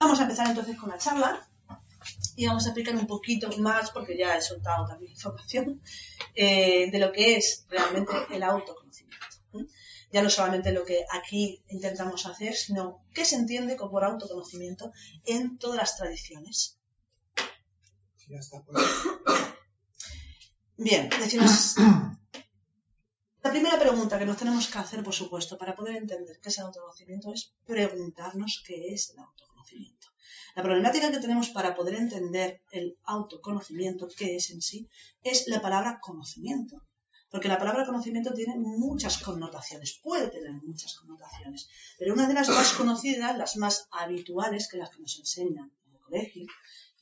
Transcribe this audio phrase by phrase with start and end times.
[0.00, 1.46] Vamos a empezar entonces con la charla
[2.34, 5.82] y vamos a explicar un poquito más, porque ya he soltado también información,
[6.34, 9.26] eh, de lo que es realmente el autoconocimiento.
[10.10, 14.90] Ya no solamente lo que aquí intentamos hacer, sino qué se entiende por autoconocimiento
[15.26, 16.78] en todas las tradiciones.
[18.26, 18.82] Ya está, pues.
[20.78, 21.74] Bien, decimos.
[23.42, 26.58] La primera pregunta que nos tenemos que hacer, por supuesto, para poder entender qué es
[26.58, 29.49] el autoconocimiento es preguntarnos qué es el autoconocimiento.
[30.56, 34.88] La problemática que tenemos para poder entender el autoconocimiento, que es en sí,
[35.22, 36.82] es la palabra conocimiento.
[37.30, 42.48] Porque la palabra conocimiento tiene muchas connotaciones, puede tener muchas connotaciones, pero una de las
[42.48, 46.46] más conocidas, las más habituales, que las que nos enseñan en el colegio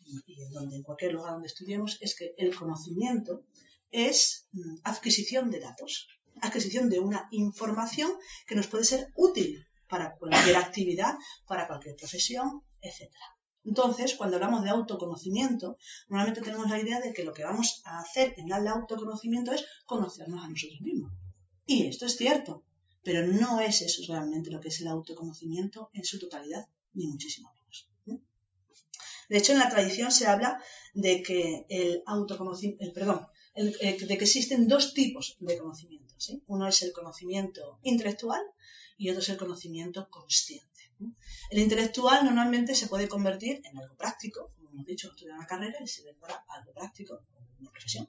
[0.05, 3.43] y, en, donde, en cualquier lugar donde estudiemos, es que el conocimiento
[3.91, 6.09] es mm, adquisición de datos,
[6.43, 8.13] adquisición de una información
[8.47, 11.15] que nos puede ser útil para cualquier actividad,
[11.47, 13.11] para cualquier profesión, etc.
[13.65, 15.77] Entonces, cuando hablamos de autoconocimiento,
[16.09, 19.65] normalmente tenemos la idea de que lo que vamos a hacer en el autoconocimiento es
[19.85, 21.13] conocernos a nosotros mismos.
[21.67, 22.65] Y esto es cierto,
[23.03, 27.53] pero no es eso realmente lo que es el autoconocimiento en su totalidad, ni muchísimo
[27.53, 27.89] menos.
[29.29, 30.63] De hecho, en la tradición se habla
[30.95, 36.15] de que el autoconocimiento, perdón, eh, de que existen dos tipos de conocimiento.
[36.47, 38.41] Uno es el conocimiento intelectual
[38.99, 40.67] y otro es el conocimiento consciente.
[41.51, 45.79] El intelectual normalmente se puede convertir en algo práctico, como hemos dicho, estudiar una carrera
[45.81, 47.23] y se para algo práctico,
[47.61, 48.09] una profesión.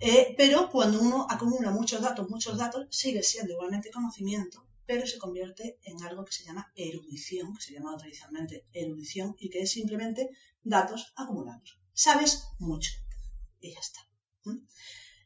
[0.00, 5.18] Eh, pero cuando uno acumula muchos datos, muchos datos, sigue siendo igualmente conocimiento, pero se
[5.18, 9.70] convierte en algo que se llama erudición, que se llama tradicionalmente erudición, y que es
[9.70, 10.30] simplemente
[10.62, 11.78] datos acumulados.
[11.92, 12.92] Sabes mucho
[13.60, 14.00] y ya está.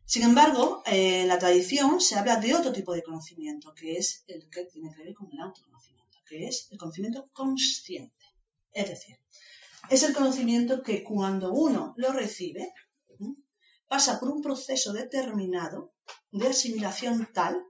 [0.06, 4.48] Sin embargo, en la tradición se habla de otro tipo de conocimiento, que es el
[4.50, 8.24] que tiene que ver con el autoconocimiento, que es el conocimiento consciente.
[8.72, 9.18] Es decir,
[9.88, 12.72] es el conocimiento que cuando uno lo recibe,
[13.88, 15.94] pasa por un proceso determinado
[16.32, 17.64] de asimilación tal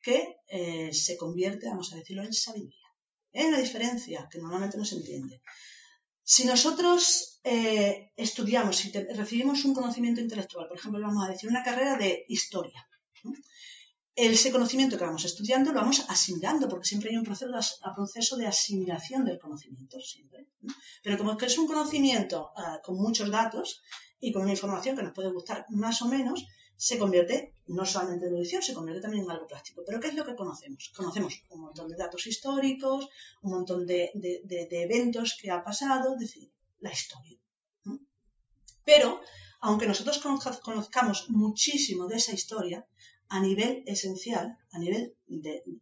[0.00, 2.86] que eh, se convierte, vamos a decirlo, en sabiduría.
[3.32, 5.42] Es una diferencia que normalmente no se entiende.
[6.34, 11.62] Si nosotros eh, estudiamos, si recibimos un conocimiento intelectual, por ejemplo, vamos a decir una
[11.62, 12.86] carrera de historia,
[14.14, 19.24] ese conocimiento que vamos estudiando lo vamos asimilando, porque siempre hay un proceso de, asimilación
[19.24, 20.48] del conocimiento, siempre.
[21.02, 23.80] Pero como es un conocimiento ah, con muchos datos
[24.20, 26.44] y con una información que nos puede gustar más o menos,
[26.78, 29.82] se convierte no solamente en erudición, se convierte también en algo práctico.
[29.84, 30.92] Pero ¿qué es lo que conocemos?
[30.96, 33.08] Conocemos un montón de datos históricos,
[33.42, 34.12] un montón de,
[34.86, 37.36] eventos que ha pasado, es decir, la historia.
[38.84, 39.20] Pero,
[39.60, 40.18] aunque nosotros
[40.62, 42.86] conozcamos muchísimo de esa historia,
[43.28, 45.16] a nivel esencial, a nivel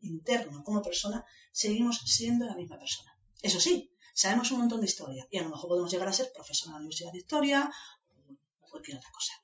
[0.01, 3.15] interno como persona, seguimos siendo la misma persona.
[3.43, 6.33] Eso sí, sabemos un montón de historia y a lo mejor podemos llegar a ser
[6.33, 7.71] profesor en la Universidad de Historia
[8.63, 9.35] o cualquier otra cosa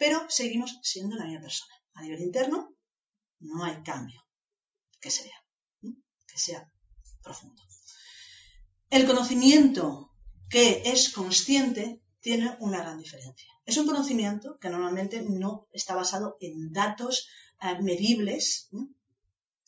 [0.00, 1.74] pero seguimos siendo la misma persona.
[1.92, 2.74] A nivel interno
[3.40, 4.20] no hay cambio
[4.98, 5.38] que sea,
[5.82, 6.72] que sea
[7.22, 7.62] profundo.
[8.88, 10.14] El conocimiento
[10.48, 13.52] que es consciente tiene una gran diferencia.
[13.66, 17.28] Es un conocimiento que normalmente no está basado en datos
[17.60, 18.70] eh, medibles,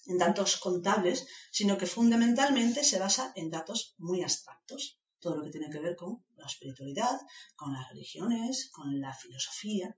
[0.06, 4.98] en datos contables, sino que fundamentalmente se basa en datos muy abstractos.
[5.18, 7.20] Todo lo que tiene que ver con la espiritualidad,
[7.54, 9.94] con las religiones, con la filosofía,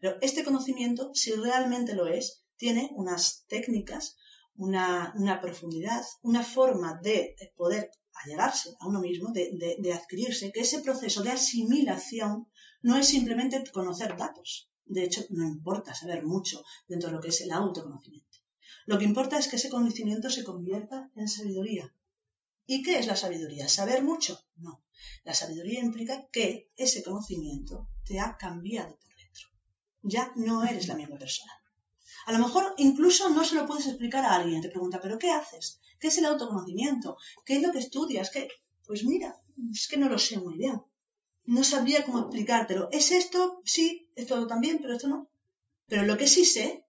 [0.00, 4.16] pero este conocimiento, si realmente lo es, tiene unas técnicas,
[4.54, 11.22] una, profundidad, una forma de poder allegarse a uno mismo, de, adquirirse, que ese proceso
[11.22, 12.48] de asimilación
[12.82, 14.70] no es simplemente conocer datos.
[14.84, 18.38] De hecho, no importa saber mucho dentro de lo que es el autoconocimiento.
[18.86, 21.94] Lo que importa es que ese conocimiento se convierta en sabiduría.
[22.66, 23.68] ¿Y qué es la sabiduría?
[23.68, 24.38] ¿Saber mucho?
[24.56, 24.84] No.
[25.24, 28.98] La sabiduría implica que ese conocimiento te ha cambiado
[30.02, 31.52] ya no eres la misma persona.
[32.26, 35.30] A lo mejor incluso no se lo puedes explicar a alguien, te pregunta, ¿pero qué
[35.30, 35.80] haces?
[35.98, 37.16] ¿Qué es el autoconocimiento?
[37.44, 38.30] ¿Qué es lo que estudias?
[38.30, 38.48] ¿Qué?
[38.86, 39.40] Pues mira,
[39.72, 40.80] es que no lo sé muy bien.
[41.44, 42.88] No sabría cómo explicártelo.
[42.92, 43.60] ¿Es esto?
[43.64, 45.30] Sí, esto también, pero esto no.
[45.86, 46.86] Pero lo que sí sé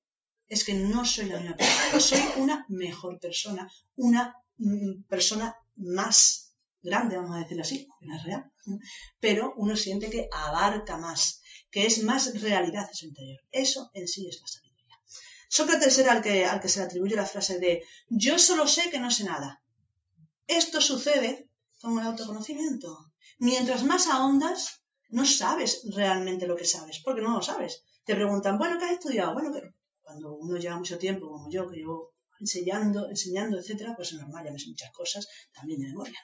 [0.48, 6.51] es que no soy la misma persona, soy una mejor persona, una mm, persona más
[6.82, 8.52] grande, vamos a decirlo así, no es real,
[9.20, 13.40] pero uno siente que abarca más, que es más realidad en su interior.
[13.52, 15.00] Eso en sí es la sabiduría.
[15.50, 18.90] Sócrates era al que, al que se le atribuye la frase de yo solo sé
[18.90, 19.62] que no sé nada.
[20.48, 21.50] Esto sucede
[21.82, 23.12] con el autoconocimiento.
[23.40, 27.84] Mientras más ahondas, no sabes realmente lo que sabes, porque no lo sabes.
[28.06, 29.34] Te preguntan, bueno, ¿qué has estudiado?
[29.34, 29.62] Bueno, que
[30.02, 34.44] cuando uno lleva mucho tiempo, como yo, que llevo enseñando, enseñando, etcétera, pues es normal,
[34.46, 36.20] ya me sé muchas cosas, también de memoria.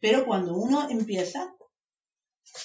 [0.00, 1.54] Pero cuando uno empieza,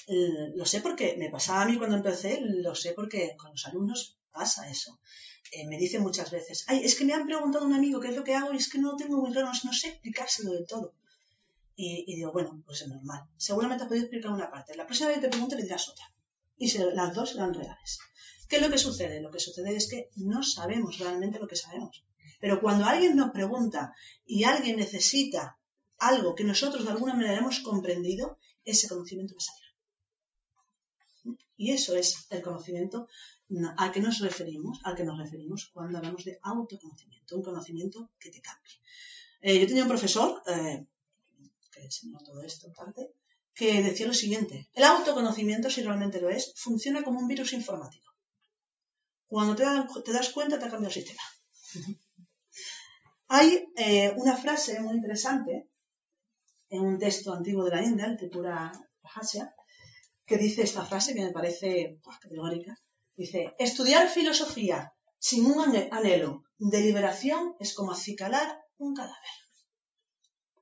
[0.07, 3.65] eh, lo sé porque me pasaba a mí cuando empecé, lo sé porque con los
[3.67, 4.99] alumnos pasa eso.
[5.51, 8.15] Eh, me dicen muchas veces, ay, es que me han preguntado un amigo qué es
[8.15, 10.95] lo que hago y es que no tengo muy claro, no, sé explicárselo del todo.
[11.75, 13.21] Y, digo, bueno, pues es normal.
[13.37, 14.75] Seguramente has podido explicar una parte.
[14.75, 16.05] La próxima vez que te pregunte le dirás otra.
[16.57, 17.99] Y las dos serán reales.
[18.47, 19.19] ¿Qué es lo que sucede?
[19.19, 22.05] Lo que sucede es que no sabemos realmente lo que sabemos.
[22.41, 23.93] Pero cuando alguien nos pregunta
[24.25, 25.57] y alguien necesita
[25.99, 29.61] algo que nosotros de alguna manera hemos comprendido, ese conocimiento va a salir.
[31.55, 33.07] Y eso es el conocimiento
[33.77, 38.31] al que nos referimos, al que nos referimos cuando hablamos de autoconocimiento, un conocimiento que
[38.31, 38.73] te cambie.
[39.41, 40.85] Eh, yo tenía un profesor eh,
[41.71, 41.87] que
[42.25, 42.73] todo esto
[43.53, 48.11] que decía lo siguiente, el autoconocimiento, si realmente lo es, funciona como un virus informático.
[49.27, 49.65] Cuando te,
[50.03, 51.21] te das cuenta, te ha cambiado el sistema.
[53.33, 55.69] Hay eh, una frase muy interesante
[56.67, 59.55] en un texto antiguo de la India, el Tripura Bhashya,
[60.25, 62.77] que dice esta frase que me parece pues, categórica.
[63.15, 65.59] Dice, estudiar filosofía sin un
[65.91, 68.47] anhelo de liberación es como acicalar
[68.77, 69.35] un cadáver.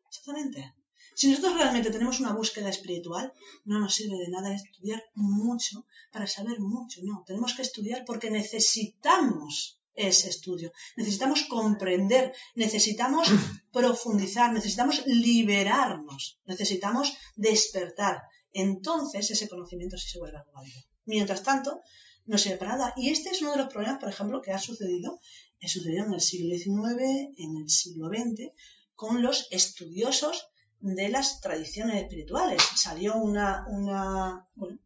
[0.07, 0.75] Exactamente.
[1.16, 3.33] Si nosotros realmente tenemos una búsqueda espiritual,
[3.66, 7.01] no nos sirve de nada estudiar mucho para saber mucho.
[7.04, 10.71] No, tenemos que estudiar porque necesitamos ese estudio.
[10.95, 13.27] Necesitamos comprender, necesitamos
[13.71, 18.21] profundizar, necesitamos liberarnos, necesitamos despertar.
[18.53, 20.81] Entonces ese conocimiento sí se vuelve algo válido.
[21.05, 21.81] Mientras tanto,
[22.25, 22.93] no sirve para nada.
[22.95, 25.19] Y este es uno de los problemas, por ejemplo, que ha sucedido,
[25.61, 28.51] ha sucedido en el siglo XIX, en el siglo XX,
[28.95, 30.47] con los estudiosos
[30.79, 32.61] de las tradiciones espirituales.
[32.75, 34.79] Salió una, una, bueno,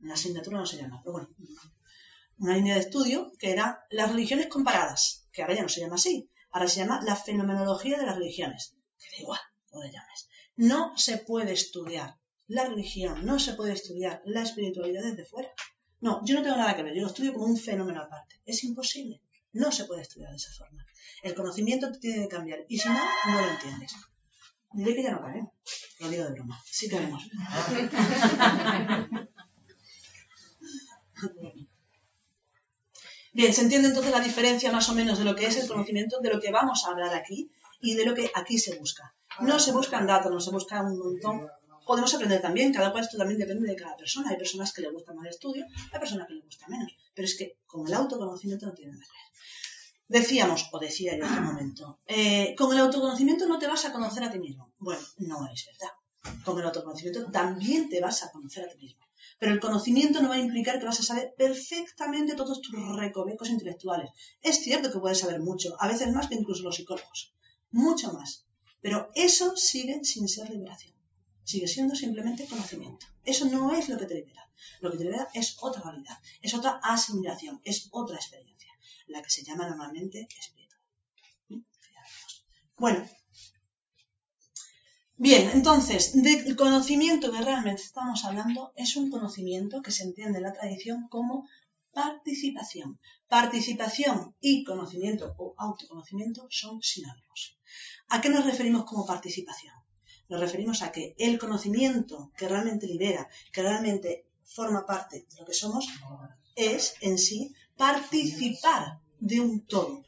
[0.00, 1.28] una asignatura no se llama, pero bueno,
[2.38, 5.96] una línea de estudio que era las religiones comparadas, que ahora ya no se llama
[5.96, 9.40] así, ahora se llama la fenomenología de las religiones, que da igual,
[9.72, 10.28] no le llames.
[10.56, 15.50] No se puede estudiar la religión, no se puede estudiar la espiritualidad desde fuera.
[16.00, 18.40] No, yo no tengo nada que ver, yo lo estudio como un fenómeno aparte.
[18.44, 19.20] Es imposible.
[19.52, 20.84] No se puede estudiar de esa forma.
[21.22, 23.94] El conocimiento tiene que cambiar y si no, no lo entiendes.
[24.72, 25.42] Diré que ya no cae.
[26.00, 26.60] Lo digo de broma.
[26.64, 27.22] Sí queremos.
[33.38, 36.18] Bien, se entiende entonces la diferencia más o menos de lo que es el conocimiento,
[36.18, 37.48] de lo que vamos a hablar aquí
[37.80, 39.14] y de lo que aquí se busca.
[39.38, 41.46] No se buscan datos, no se busca un montón.
[41.86, 44.30] Podemos aprender también, cada cual esto también depende de cada persona.
[44.30, 46.90] Hay personas que le gusta más el estudio, hay personas que le gusta menos.
[47.14, 50.20] Pero es que con el autoconocimiento no tiene nada que ver.
[50.20, 53.92] Decíamos, o decía yo hace un momento, eh, con el autoconocimiento no te vas a
[53.92, 54.72] conocer a ti mismo.
[54.78, 55.94] Bueno, no es verdad.
[56.44, 59.07] Con el autoconocimiento también te vas a conocer a ti mismo.
[59.38, 63.50] Pero el conocimiento no va a implicar que vas a saber perfectamente todos tus recovecos
[63.50, 64.10] intelectuales.
[64.42, 67.34] Es cierto que puedes saber mucho, a veces más que incluso los psicólogos.
[67.70, 68.46] Mucho más.
[68.80, 70.94] Pero eso sigue sin ser liberación.
[71.44, 73.06] Sigue siendo simplemente conocimiento.
[73.24, 74.50] Eso no es lo que te libera.
[74.80, 78.72] Lo que te libera es otra realidad, es otra asimilación, es otra experiencia,
[79.06, 80.80] la que se llama normalmente espiritual.
[81.48, 81.60] ¿Mm?
[82.76, 83.08] Bueno,
[85.20, 90.44] Bien, entonces, del conocimiento que realmente estamos hablando es un conocimiento que se entiende en
[90.44, 91.48] la tradición como
[91.92, 93.00] participación.
[93.26, 97.58] Participación y conocimiento o autoconocimiento son sinónimos.
[98.10, 99.74] ¿A qué nos referimos como participación?
[100.28, 105.44] Nos referimos a que el conocimiento que realmente libera, que realmente forma parte de lo
[105.44, 105.88] que somos,
[106.54, 110.04] es en sí participar de un todo,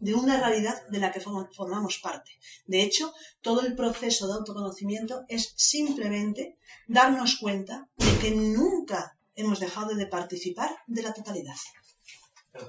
[0.00, 2.30] de una realidad de la que formamos parte.
[2.66, 6.56] De hecho, todo el proceso de autoconocimiento es simplemente
[6.88, 11.56] darnos cuenta de que nunca hemos dejado de participar de la totalidad.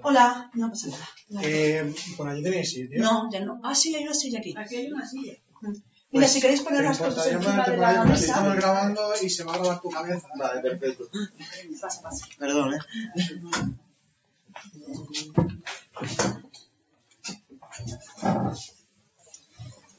[0.03, 1.07] Hola, no pasa nada.
[1.43, 3.01] Eh, por allí tenéis sitio.
[3.01, 3.59] No, ya no.
[3.63, 4.53] Ah, sí, hay una silla aquí.
[4.57, 5.33] Aquí hay una silla.
[5.61, 8.25] Mira, pues, si queréis poner las cosas encima de la mesa.
[8.25, 10.27] Estamos grabando y se va a grabar tu cabeza.
[10.37, 11.09] Vale, perfecto.
[11.81, 12.25] Pasa, pasa.
[12.37, 12.79] Perdón, ¿eh?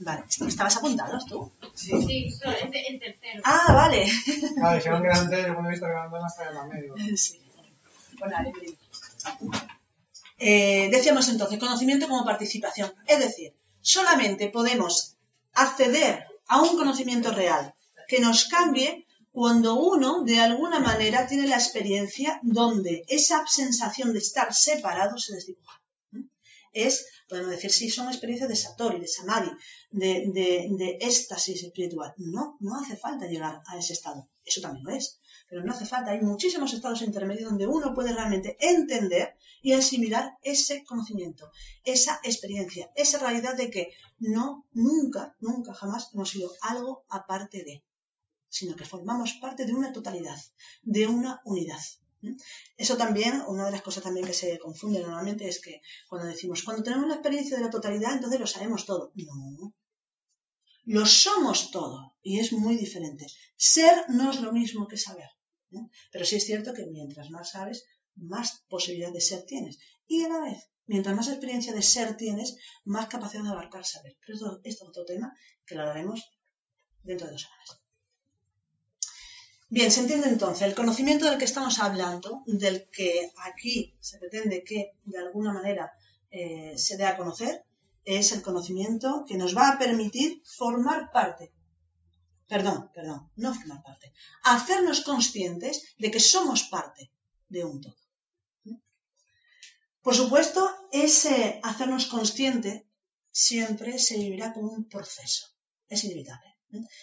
[0.00, 1.52] Vale, ¿estabas apuntado tú?
[1.74, 3.42] Sí, sí en, tercero.
[3.44, 4.04] Ah, vale.
[4.04, 6.94] Dijeron que antes, yo cuando he visto tarde en medio.
[7.16, 7.40] Sí.
[8.18, 8.36] Bueno,
[10.38, 12.92] eh, decíamos entonces, conocimiento como participación.
[13.06, 15.16] Es decir, solamente podemos
[15.54, 17.74] acceder a un conocimiento real
[18.06, 24.20] que nos cambie cuando uno de alguna manera tiene la experiencia donde esa sensación de
[24.20, 25.77] estar separado se desdibuja.
[26.72, 29.50] Es, podemos decir, sí, son experiencias de Satori, de Samadhi,
[29.90, 32.14] de, de, de éxtasis espiritual.
[32.18, 34.28] No, no hace falta llegar a ese estado.
[34.44, 35.20] Eso también lo es.
[35.48, 36.10] Pero no hace falta.
[36.10, 41.50] Hay muchísimos estados intermedios donde uno puede realmente entender y asimilar ese conocimiento,
[41.84, 47.82] esa experiencia, esa realidad de que no, nunca, nunca, jamás hemos sido algo aparte de
[48.48, 50.40] sino que formamos parte de una totalidad,
[50.82, 51.80] de una unidad.
[52.20, 52.34] ¿Mm?
[52.76, 56.62] Eso también, una de las cosas también que se confunde normalmente es que cuando decimos,
[56.62, 59.12] cuando tenemos la experiencia de la totalidad, entonces lo sabemos todo.
[59.14, 59.74] No.
[60.84, 63.26] Lo somos todo y es muy diferente.
[63.56, 65.30] Ser no es lo mismo que saber.
[65.72, 65.86] ¿eh?
[66.10, 67.84] Pero sí es cierto que mientras más sabes,
[68.16, 69.78] más posibilidad de ser tienes.
[70.06, 74.16] Y a la vez, mientras más experiencia de ser tienes, más capacidad de abarcar saber.
[74.20, 76.30] Pero esto, esto es otro tema que lo haremos
[77.02, 77.87] dentro de dos semanas.
[79.70, 84.64] Bien, se entiende entonces el conocimiento del que estamos hablando, del que aquí se pretende
[84.64, 85.92] que de alguna manera
[86.30, 87.66] eh, se dé a conocer,
[88.02, 91.52] es el conocimiento que nos va a permitir formar parte,
[92.46, 97.12] perdón, perdón, no formar parte, hacernos conscientes de que somos parte
[97.50, 97.96] de un todo.
[100.00, 102.88] Por supuesto, ese hacernos consciente
[103.30, 105.48] siempre se vivirá como un proceso,
[105.90, 106.56] es inevitable.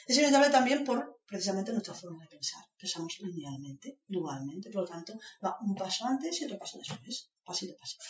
[0.07, 2.63] Es inevitable también por precisamente nuestra forma de pensar.
[2.77, 5.13] Pensamos linealmente, dualmente, por lo tanto,
[5.44, 8.05] va un paso antes y otro paso después, pasito a pasito.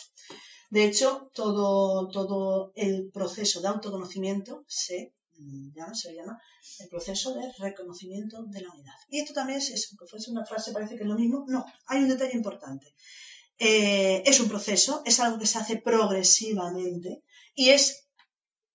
[0.70, 6.40] De hecho, todo, todo el proceso de autoconocimiento se llama, se llama
[6.80, 8.94] el proceso de reconocimiento de la unidad.
[9.08, 11.44] Y esto también es, aunque fuese una frase, parece que es lo mismo.
[11.46, 12.94] No, hay un detalle importante.
[13.58, 17.22] Eh, es un proceso, es algo que se hace progresivamente
[17.54, 18.06] y es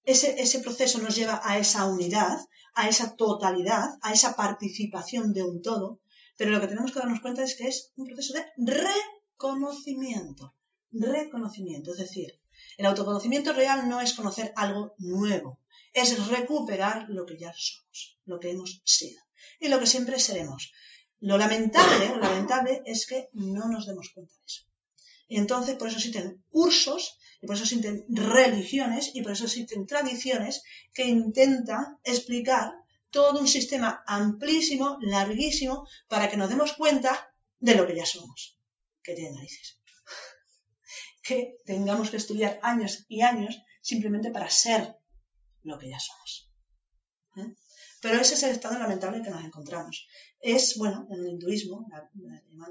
[0.03, 2.39] ese, ese proceso nos lleva a esa unidad,
[2.73, 5.99] a esa totalidad, a esa participación de un todo,
[6.37, 10.55] pero lo que tenemos que darnos cuenta es que es un proceso de reconocimiento.
[10.91, 12.39] Reconocimiento, es decir,
[12.77, 15.59] el autoconocimiento real no es conocer algo nuevo,
[15.93, 19.21] es recuperar lo que ya somos, lo que hemos sido
[19.59, 20.71] y lo que siempre seremos.
[21.19, 24.65] Lo lamentable, lo lamentable es que no nos demos cuenta de eso.
[25.27, 29.87] Y entonces, por eso existen cursos, y por eso existen religiones, y por eso existen
[29.87, 32.73] tradiciones que intentan explicar
[33.09, 38.57] todo un sistema amplísimo, larguísimo, para que nos demos cuenta de lo que ya somos.
[39.03, 39.79] Que tiene narices.
[41.23, 44.95] Que tengamos que estudiar años y años simplemente para ser
[45.63, 46.49] lo que ya somos.
[47.37, 47.53] ¿Eh?
[48.01, 50.07] Pero ese es el estado lamentable en que nos encontramos.
[50.39, 52.09] Es, bueno, en el hinduismo, la,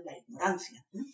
[0.04, 0.84] la ignorancia.
[0.94, 1.04] ¿eh?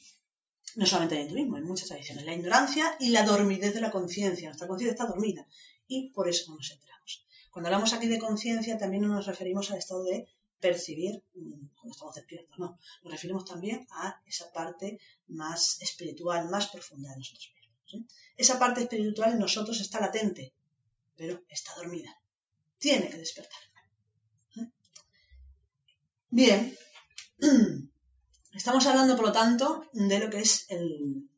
[0.77, 4.49] No solamente el hinduismo, en muchas tradiciones, la ignorancia y la dormidez de la conciencia.
[4.49, 5.47] Nuestra conciencia está dormida
[5.89, 7.27] y por eso no nos enteramos.
[7.51, 10.29] Cuando hablamos aquí de conciencia, también no nos referimos al estado de
[10.61, 12.79] percibir mm, cuando estamos despiertos, no.
[13.03, 18.09] Nos referimos también a esa parte más espiritual, más profunda de nosotros mismos.
[18.37, 20.53] Esa parte espiritual en nosotros está latente,
[21.17, 22.21] pero está dormida.
[22.79, 23.61] Tiene que despertar.
[26.31, 26.77] Bien.
[28.57, 31.29] Estamos hablando, por lo tanto, de lo que es el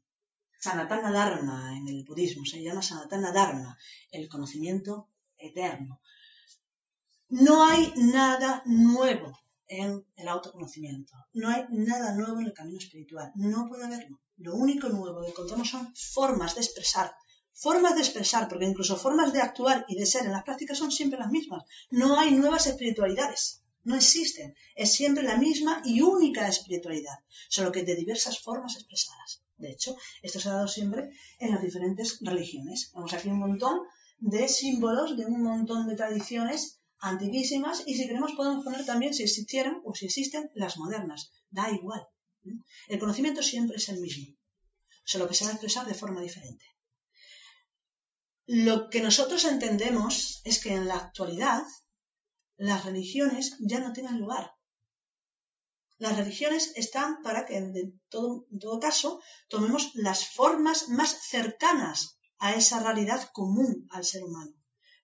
[0.61, 2.45] Sanatana Dharma en el budismo.
[2.45, 3.77] Se llama Sanatana Dharma,
[4.13, 6.01] el conocimiento eterno.
[7.31, 11.13] No hay nada nuevo en el autoconocimiento.
[11.33, 13.33] No hay nada nuevo en el camino espiritual.
[13.35, 14.21] No puede haberlo.
[14.37, 17.13] Lo único nuevo que encontramos son formas de expresar.
[17.53, 20.93] Formas de expresar, porque incluso formas de actuar y de ser en las prácticas son
[20.93, 21.65] siempre las mismas.
[21.91, 23.65] No hay nuevas espiritualidades.
[23.89, 24.55] No existen.
[24.75, 27.19] Es siempre la misma y única espiritualidad,
[27.49, 29.43] solo que de diversas formas expresadas.
[29.57, 32.91] De hecho, esto se ha dado siempre en las diferentes religiones.
[32.93, 33.81] Vamos aquí un montón
[34.19, 39.23] de símbolos, de un montón de tradiciones antiquísimas y si queremos podemos poner también si
[39.23, 41.31] existieran o si existen las modernas.
[41.49, 42.03] Da igual.
[42.89, 44.37] El conocimiento siempre es el mismo,
[45.03, 46.67] solo que se va a expresar de forma diferente.
[48.45, 51.63] Lo que nosotros entendemos es que en la actualidad
[52.59, 54.53] las religiones ya no tienen lugar.
[55.97, 62.55] Las religiones están para que, en todo, todo caso, tomemos las formas más cercanas a
[62.55, 64.53] esa realidad común al ser humano.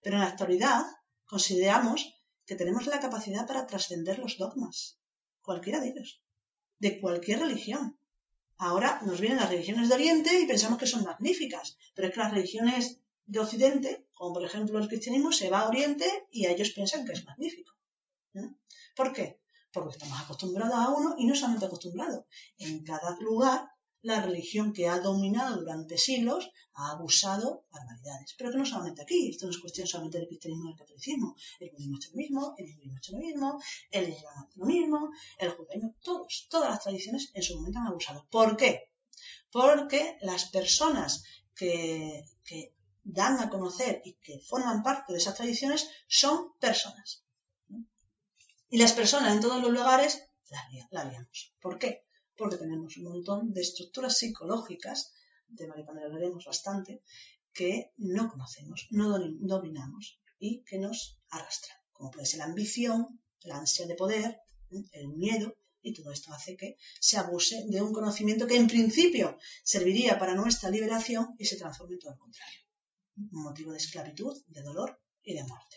[0.02, 0.84] Pero en la actualidad
[1.26, 2.12] consideramos
[2.44, 4.98] que tenemos la capacidad para trascender los dogmas,
[5.40, 6.22] cualquiera de ellos,
[6.78, 7.98] de cualquier religión.
[8.56, 12.20] Ahora nos vienen las religiones de Oriente y pensamos que son magníficas, pero es que
[12.20, 16.70] las religiones de Occidente, como por ejemplo el cristianismo, se va a Oriente y ellos
[16.70, 17.72] piensan que es magnífico.
[18.96, 19.38] ¿Por qué?
[19.70, 22.24] Porque estamos acostumbrados a uno y no solamente acostumbrados.
[22.56, 23.68] En cada lugar
[24.00, 28.34] la religión que ha dominado durante siglos ha abusado barbaridades.
[28.38, 31.36] Pero que no solamente aquí, esto no es cuestión solamente del cristianismo y del catolicismo.
[31.60, 35.10] El budismo es lo mismo, el hinduismo es lo mismo, el islam es lo mismo,
[35.36, 38.26] el judaísmo, todos, todas las tradiciones en su momento han abusado.
[38.30, 38.88] ¿Por qué?
[39.50, 42.24] Porque las personas que
[43.04, 47.24] dan a conocer y que forman parte de esas tradiciones son personas.
[48.68, 50.28] Y las personas en todos los lugares
[50.90, 51.54] la liamos.
[51.60, 52.06] ¿Por qué?
[52.36, 55.12] Porque tenemos un montón de estructuras psicológicas,
[55.48, 57.02] de también hablaremos bastante,
[57.52, 63.58] que no conocemos, no dominamos y que nos arrastran, como puede ser la ambición, la
[63.58, 68.46] ansia de poder, el miedo, y todo esto hace que se abuse de un conocimiento
[68.46, 72.63] que en principio serviría para nuestra liberación y se transforme en todo lo contrario.
[73.16, 75.76] Motivo de esclavitud, de dolor y de muerte.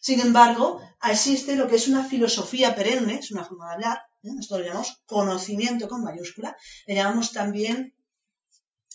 [0.00, 4.60] Sin embargo, existe lo que es una filosofía perenne, es una forma de hablar, nosotros
[4.60, 7.94] lo llamamos conocimiento con mayúscula, le llamamos también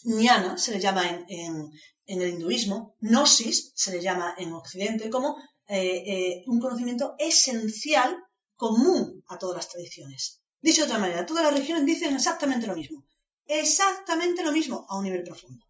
[0.04, 1.72] ñana, se le llama en,
[2.06, 8.18] el hinduismo, gnosis se le llama en Occidente, como eh, eh, un conocimiento esencial
[8.56, 10.42] común a todas las tradiciones.
[10.62, 13.06] Dicho de otra manera, todas las religiones dicen exactamente lo mismo,
[13.46, 15.66] exactamente lo mismo a un nivel profundo.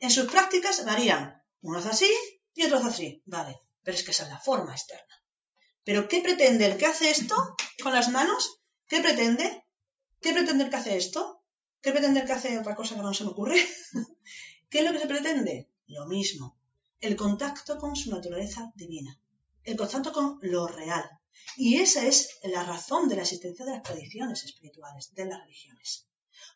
[0.00, 2.10] En sus prácticas varían, unos así
[2.54, 5.14] y otros así, vale, pero es que esa es la forma externa.
[5.84, 7.36] Pero ¿qué pretende el que hace esto
[7.82, 8.62] con las manos?
[8.86, 9.64] ¿Qué pretende?
[10.20, 11.44] ¿Qué pretende el que hace esto?
[11.82, 13.56] ¿Qué pretende el que hace otra cosa que no se me ocurre?
[14.70, 15.70] ¿Qué es lo que se pretende?
[15.86, 16.56] Lo mismo.
[16.98, 19.20] El contacto con su naturaleza divina.
[19.64, 21.04] El contacto con lo real.
[21.56, 26.06] Y esa es la razón de la existencia de las tradiciones espirituales, de las religiones.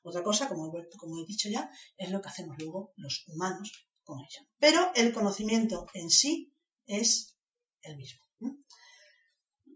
[0.03, 4.47] Otra cosa, como he, dicho ya, es lo que hacemos luego los humanos con ello.
[4.59, 6.53] Pero el conocimiento en sí
[6.87, 7.37] es
[7.83, 8.23] el mismo.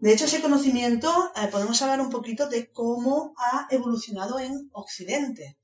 [0.00, 5.58] De hecho, ese conocimiento eh, podemos hablar un poquito de cómo ha evolucionado en Occidente.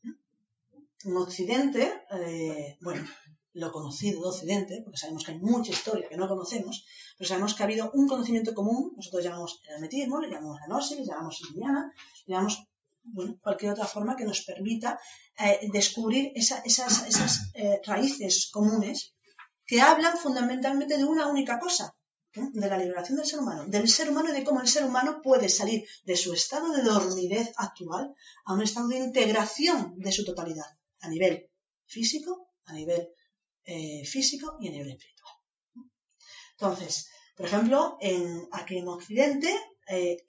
[1.05, 3.07] En Occidente, eh, bueno,
[3.53, 6.85] lo conocido de Occidente, porque sabemos que hay mucha historia que no conocemos,
[7.17, 10.67] pero sabemos que ha habido un conocimiento común, nosotros llamamos el hermetismo, le llamamos la
[10.67, 11.93] gnosis, le llamamos indiana,
[12.27, 12.67] le llamamos
[13.05, 14.99] bueno, cualquier otra forma que nos permita
[15.39, 17.53] eh, descubrir esas,
[17.85, 19.15] raíces comunes
[19.67, 21.95] que hablan fundamentalmente de una única cosa,
[22.35, 25.21] de la liberación del ser humano, del ser humano y de cómo el ser humano
[25.23, 28.13] puede salir de su estado de dormidez actual
[28.45, 30.67] a un estado de integración de su totalidad,
[31.01, 31.49] a nivel
[31.87, 33.09] físico, a nivel
[33.65, 35.33] eh, físico y a nivel espiritual.
[36.59, 39.53] Entonces, por ejemplo, en, aquí en Occidente,
[39.87, 40.25] eh,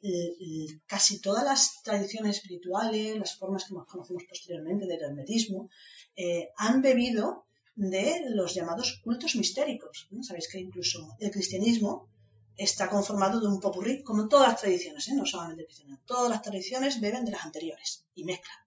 [0.85, 5.69] casi todas las tradiciones espirituales, las formas que más conocemos posteriormente del hermetismo,
[6.15, 10.07] eh, han bebido de los llamados cultos mistéricos.
[10.21, 12.09] Sabéis que incluso el cristianismo
[12.57, 15.13] está conformado de un popurrí, como todas las tradiciones, ¿eh?
[15.13, 16.01] no solamente el cristianismo.
[16.05, 18.57] Todas las tradiciones beben de las anteriores y mezclan,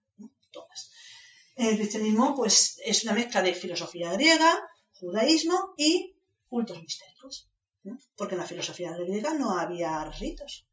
[0.51, 0.91] todas.
[1.55, 4.59] El cristianismo pues, es una mezcla de filosofía griega,
[4.93, 6.15] judaísmo y
[6.47, 7.49] cultos mistéricos.
[8.15, 10.68] Porque en la filosofía griega no había ritos.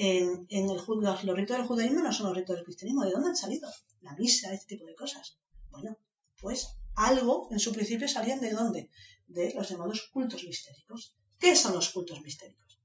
[0.00, 3.04] En, el, los, los ritos del judaísmo no son los ritos del cristianismo.
[3.04, 3.68] ¿De dónde han salido?
[4.00, 5.38] La misa, este tipo de cosas.
[5.70, 5.98] Bueno,
[6.40, 8.90] pues algo en su principio salían de dónde?
[9.26, 11.16] De los llamados cultos mistéricos.
[11.36, 12.80] ¿Qué son los cultos mistéricos?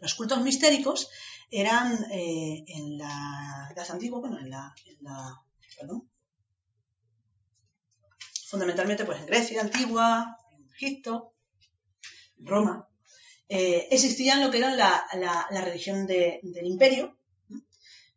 [0.00, 1.10] Los cultos mistéricos
[1.50, 4.74] eran eh, en la edad antigua, bueno, en la,
[5.78, 6.10] perdón,
[8.46, 11.34] fundamentalmente pues en Grecia antigua, en Egipto,
[12.38, 12.88] en Roma,
[13.48, 17.18] eh, existían lo que era la, religión del imperio,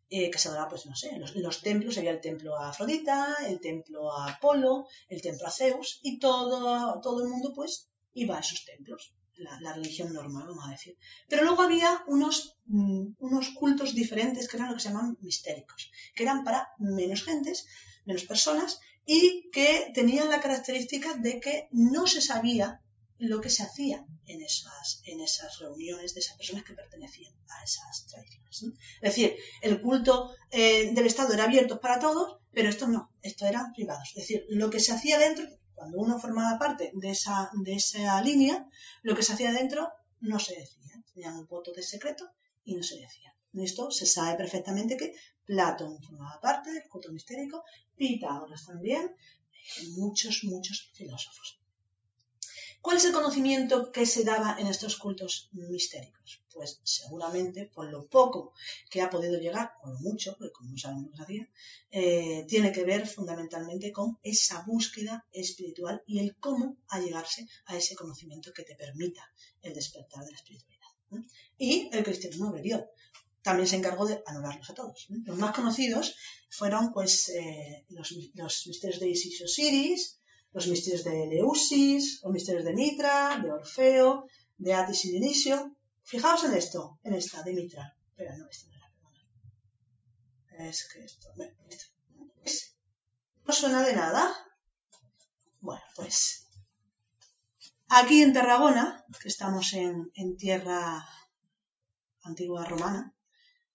[0.10, 3.36] eh, que se adoraba, pues no sé, en los, templos había el templo a Afrodita,
[3.46, 8.38] el templo a Apolo, el templo a Zeus, y todo, todo el mundo pues iba
[8.38, 10.98] a esos templos, la, religión normal, vamos a decir.
[11.28, 15.92] Pero luego había unos, mm, unos cultos diferentes que eran lo que se llaman mistéricos,
[16.16, 17.68] que eran para menos gentes,
[18.06, 22.82] menos personas, y que tenían la característica de que no se sabía
[23.20, 27.64] lo que se hacía en esas, en esas reuniones de esas personas que pertenecían a
[27.64, 28.64] esas tradiciones.
[29.02, 33.46] Es decir, el culto eh, del Estado era abierto para todos, pero esto no, esto
[33.46, 34.10] eran privados.
[34.10, 38.22] Es decir, lo que se hacía dentro, cuando uno formaba parte de esa, de esa
[38.22, 38.68] línea,
[39.02, 41.04] lo que se hacía dentro no se decía.
[41.14, 42.30] Tenían un voto de secreto
[42.66, 43.34] y no se decía.
[43.54, 45.14] Esto se sabe perfectamente que
[45.46, 47.64] Platón formaba parte del culto mistérico,
[47.96, 49.16] Pitágoras también,
[49.96, 51.60] muchos, muchos filósofos.
[52.88, 56.42] ¿Cuál es el conocimiento que se daba en estos cultos mistéricos?
[56.54, 58.54] Pues seguramente, por lo poco
[58.90, 61.50] que ha podido llegar, o lo mucho, porque como no sabemos lo que
[61.92, 67.94] eh, tiene que ver fundamentalmente con esa búsqueda espiritual y el cómo allegarse a ese
[67.94, 70.88] conocimiento que te permita el despertar de la espiritualidad.
[71.58, 72.88] Y el cristianismo bebió
[73.42, 75.08] también se encargó de anularlos a todos.
[75.26, 76.16] Los más conocidos
[76.50, 80.22] fueron pues eh, los, los misterios de Isis Osiris,
[80.54, 85.76] los misterios de Eleusis, los misterios de Mitra, de Orfeo, de Atis y Dionisio.
[86.04, 87.96] Fijaos en esto, en esta, de Mitra.
[88.10, 90.70] Espera, no, esta no era, perdona.
[90.70, 91.28] Es que esto.
[93.46, 94.36] ¿No suena de nada?
[95.62, 96.48] Bueno, pues
[97.88, 101.08] aquí en Tarragona, que estamos en, en tierra
[102.24, 103.14] antigua romana,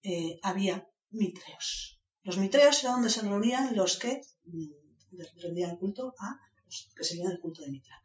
[0.03, 2.01] eh, había mitreos.
[2.23, 6.39] Los mitreos era donde se reunían los que mm, rendían culto a
[6.97, 8.03] que seguían el culto de Mitra.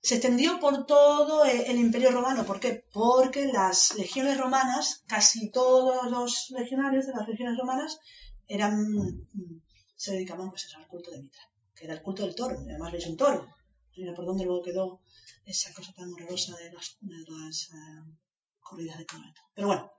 [0.00, 2.44] Se extendió por todo el imperio romano.
[2.44, 2.84] ¿Por qué?
[2.92, 8.00] Porque las legiones romanas, casi todos los legionarios de las legiones romanas,
[8.48, 8.74] eran,
[9.94, 11.42] se dedicaban pues, al culto de Mitra,
[11.74, 12.58] que era el culto del toro.
[12.58, 13.46] Además veis un toro.
[13.96, 15.00] Mira por dónde luego quedó
[15.44, 18.02] esa cosa tan horrorosa de las, eh,
[18.58, 19.40] corridas de caballo.
[19.54, 19.92] Pero bueno,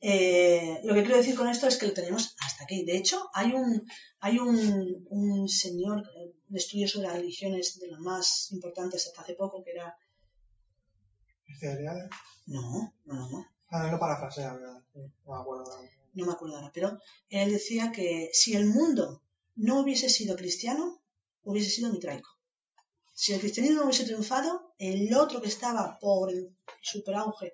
[0.00, 2.84] eh, lo que quiero decir con esto es que lo tenemos hasta aquí.
[2.84, 3.86] De hecho, hay un,
[4.20, 9.22] hay un, un señor eh, de estudios sobre las religiones de los más importantes hasta
[9.22, 9.96] hace poco, que era...
[11.58, 12.08] Cereales.
[12.46, 13.46] No, no, no, no.
[13.70, 14.82] Ah, no lo parafrasea, no
[15.26, 15.64] me acuerdo.
[15.70, 15.90] ahora.
[16.14, 19.22] no me acuerdo ahora, pero él decía que si el mundo
[19.56, 21.02] no hubiese sido cristiano,
[21.42, 22.30] hubiese sido mitraico.
[23.12, 27.52] Si el cristianismo no hubiese triunfado, el otro que estaba por el superauge,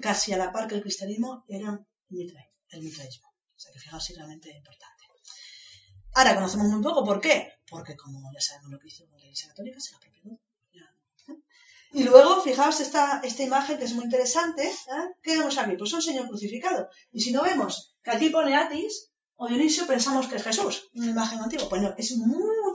[0.00, 1.78] casi a la par que el cristianismo, era
[2.10, 3.28] el, mitraísmo.
[3.28, 5.04] O sea que fijaos si realmente importante.
[6.14, 7.52] Ahora conocemos muy poco, ¿por qué?
[7.68, 10.40] Porque como ya sabemos lo que hizo la Iglesia Católica, se la apropió.
[11.92, 14.68] Y luego, fijaos esta, esta imagen que es muy interesante.
[14.68, 15.14] ¿eh?
[15.22, 15.76] ¿Qué vemos aquí?
[15.76, 16.88] Pues un señor crucificado.
[17.12, 21.10] Y si no vemos que aquí pone Atis o Dionisio, pensamos que es Jesús, una
[21.10, 21.68] imagen antigua.
[21.68, 22.12] Pues es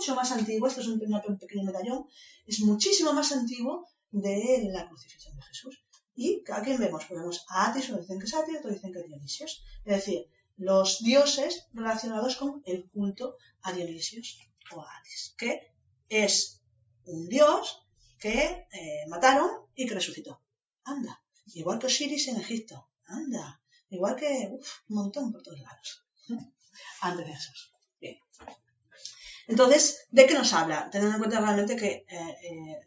[0.02, 0.68] mucho más antiguo.
[0.68, 2.08] Esto es un, pequeño- medallón.
[2.48, 5.84] Es muchísimo más antiguo de la crucifixión de Jesús.
[6.16, 7.06] ¿Y a quién vemos?
[7.06, 9.64] Pues vemos a Atis, unos dicen que es Atis, otros dicen que es Dionisios.
[9.86, 14.40] Es decir, los dioses relacionados con el culto a Dionisios
[14.74, 15.72] o a Atis, que
[16.10, 16.62] es
[17.06, 17.86] un dios
[18.20, 20.42] que eh, mataron y que resucitó.
[20.84, 21.22] Anda.
[21.54, 22.90] Igual que Osiris en Egipto.
[23.06, 23.62] Anda.
[23.92, 25.90] Igual que uf, un montón por todos lados.
[27.02, 27.36] Antes de.
[28.02, 28.18] Bien.
[29.48, 30.90] Entonces, ¿de qué nos habla?
[30.92, 32.80] Teniendo en cuenta realmente que eh, eh,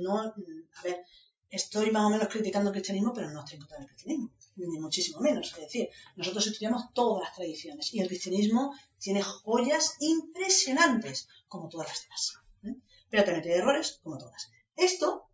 [0.00, 1.04] no, a ver,
[1.50, 4.78] estoy más o menos criticando el cristianismo, pero no estoy en contra del cristianismo, ni
[4.78, 5.52] muchísimo menos.
[5.52, 11.88] Es decir, nosotros estudiamos todas las tradiciones y el cristianismo tiene joyas impresionantes, como todas
[11.88, 12.34] las demás.
[12.64, 12.80] ¿eh?
[13.08, 14.50] Pero también tiene errores, como todas.
[14.76, 15.28] Esto,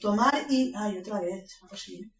[0.00, 0.72] tomar y...
[0.76, 2.10] Ay, otra vez, posible.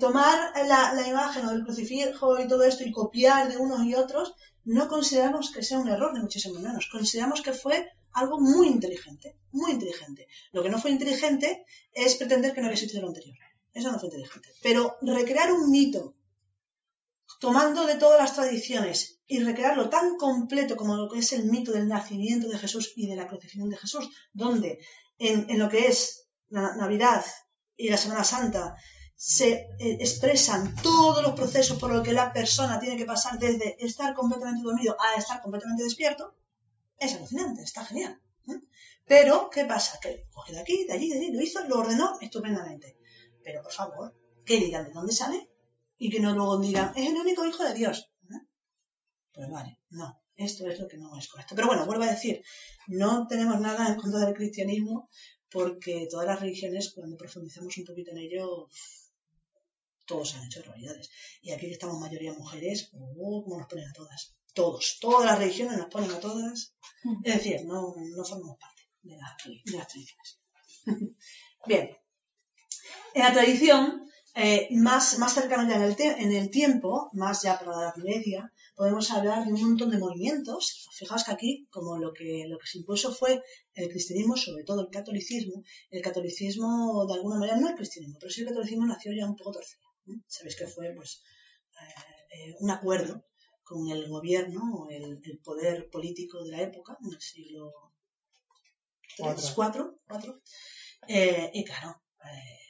[0.00, 3.94] Tomar la, la imagen o del crucifijo y todo esto y copiar de unos y
[3.94, 4.34] otros,
[4.68, 6.88] no consideramos que sea un error, ni muchísimo menos.
[6.92, 10.28] Consideramos que fue algo muy inteligente, muy inteligente.
[10.52, 13.36] Lo que no fue inteligente es pretender que no existido lo anterior.
[13.72, 14.50] Eso no fue inteligente.
[14.62, 16.14] Pero recrear un mito,
[17.40, 21.72] tomando de todas las tradiciones y recrearlo tan completo como lo que es el mito
[21.72, 24.80] del nacimiento de Jesús y de la crucifixión de Jesús, donde
[25.18, 27.24] en lo que es la Navidad
[27.74, 28.76] y la Semana Santa
[29.20, 29.50] se
[29.80, 34.14] eh, expresan todos los procesos por los que la persona tiene que pasar desde estar
[34.14, 36.36] completamente dormido a estar completamente despierto,
[36.96, 38.22] es alucinante, está genial.
[38.46, 38.60] ¿eh?
[39.04, 39.98] Pero, ¿qué pasa?
[40.00, 42.96] Que coge de aquí, de allí, de allí, lo hizo, lo ordenó estupendamente.
[43.42, 45.50] Pero, por favor, que digan de dónde sale
[45.98, 48.12] y que no luego digan, es el único hijo de Dios.
[48.30, 48.46] ¿eh?
[49.32, 51.56] Pues vale, no, esto es lo que no es correcto.
[51.56, 52.40] Pero bueno, vuelvo a decir,
[52.86, 55.10] no tenemos nada en contra del cristianismo
[55.50, 58.68] porque todas las religiones, cuando profundizamos un poquito en ello,
[60.08, 61.08] todos han hecho barbaridades.
[61.42, 64.34] Y aquí estamos mayoría mujeres, oh, cómo nos ponen a todas.
[64.54, 66.74] Todos, todas las religiones nos ponen a todas.
[67.24, 69.36] Es decir, no, no formamos parte de, la-
[69.70, 70.40] de las tradiciones.
[71.66, 71.86] Bien.
[73.14, 77.58] En la tradición, eh, más, más cercano ya en el, en el tiempo, más ya
[77.58, 80.88] para la Edad Media, podemos hablar de un montón de movimientos.
[80.98, 83.42] Fijaos que aquí, como lo que, lo que se impuso fue
[83.74, 88.30] el cristianismo, sobre todo el catolicismo, el catolicismo, de alguna manera, no el cristianismo, pero
[88.32, 89.87] sí el catolicismo nació ya un poco torcido.
[90.26, 91.22] Sabéis que fue pues,
[91.80, 93.24] eh, eh, un acuerdo
[93.68, 97.72] con el gobierno o el, el poder político de la época, en el siglo.
[99.18, 100.40] III, cuatro, cuatro.
[101.06, 102.68] Eh, y claro, eh,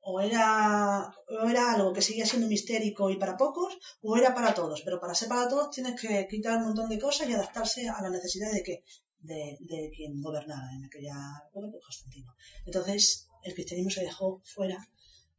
[0.00, 4.54] o, era, o era algo que seguía siendo mistérico y para pocos, o era para
[4.54, 4.82] todos.
[4.82, 8.00] Pero para ser para todos tienes que quitar un montón de cosas y adaptarse a
[8.02, 8.84] las necesidades de que
[9.18, 11.16] de, de quien gobernaba en aquella
[11.48, 12.34] época, Constantino.
[12.64, 14.78] Entonces, el cristianismo se dejó fuera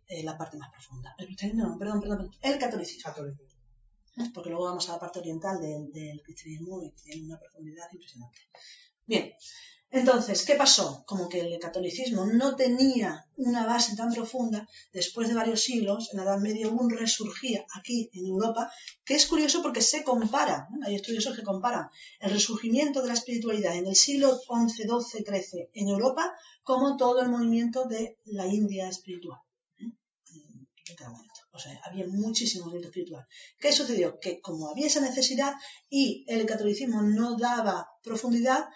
[0.07, 1.15] eh, la parte más profunda.
[1.17, 3.13] El cristianismo, no, perdón, perdón, perdón, el catolicismo.
[4.33, 8.39] Porque luego vamos a la parte oriental del, del cristianismo y tiene una profundidad impresionante.
[9.05, 9.33] Bien,
[9.89, 11.03] Entonces, ¿qué pasó?
[11.05, 16.17] Como que el catolicismo no tenía una base tan profunda, después de varios siglos, en
[16.17, 18.69] la Edad Media un resurgir aquí en Europa,
[19.05, 20.85] que es curioso porque se compara, ¿no?
[20.85, 21.89] hay estudiosos que comparan
[22.19, 27.21] el resurgimiento de la espiritualidad en el siglo XI, XII, XIII en Europa como todo
[27.21, 29.39] el movimiento de la India espiritual.
[31.51, 33.25] O sea, había muchísimo movimiento espiritual.
[33.59, 34.19] ¿Qué sucedió?
[34.19, 35.53] Que como había esa necesidad
[35.89, 38.67] y el catolicismo no daba profundidad,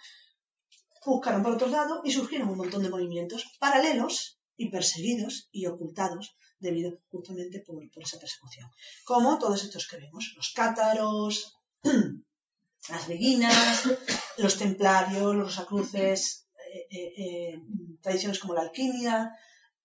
[1.05, 6.35] buscaron por otros lados y surgieron un montón de movimientos paralelos y perseguidos y ocultados
[6.59, 8.69] debido justamente por, por esa persecución.
[9.05, 11.57] Como todos estos que vemos, los cátaros,
[12.89, 13.83] las beguinas,
[14.37, 17.61] los templarios, los rosacruces, eh, eh, eh,
[18.01, 19.35] tradiciones como la alquimia,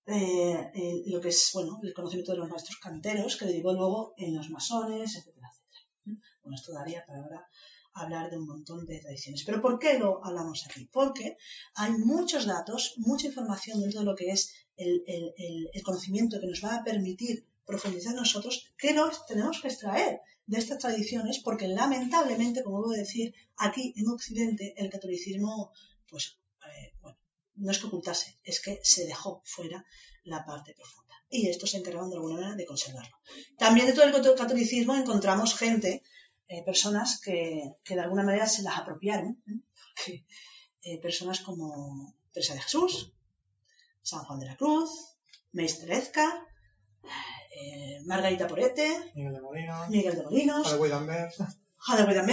[0.06, 4.36] eh, lo que es bueno el conocimiento de los maestros canteros que derivó luego en
[4.36, 6.20] los masones, etcétera, etcétera.
[6.42, 7.48] Bueno, esto daría para ahora
[7.94, 9.42] hablar de un montón de tradiciones.
[9.44, 10.88] Pero ¿por qué lo hablamos aquí?
[10.92, 11.36] Porque
[11.74, 16.38] hay muchos datos, mucha información dentro de lo que es el, el- el- el conocimiento
[16.40, 21.40] que nos va a permitir profundizar nosotros, que nos tenemos que extraer de estas tradiciones,
[21.42, 25.72] porque lamentablemente, como vuelvo a decir, aquí en Occidente el catolicismo,
[26.08, 26.38] pues,
[27.56, 29.84] no es que ocultase, es que se dejó fuera
[30.24, 31.14] la parte profunda.
[31.28, 33.16] Y estos se encargaron de alguna manera de conservarlo.
[33.58, 36.02] También dentro del catolicismo encontramos gente
[36.48, 40.24] eh, personas que, que de alguna manera se las apropiaron, ¿eh?
[40.82, 43.12] Eh, personas como Teresa de Jesús,
[44.02, 44.90] San Juan de la Cruz,
[45.52, 46.46] Meister Ezca,
[47.50, 50.66] eh, Margarita Porete, Miguel de Molina, Miguel de Molinos,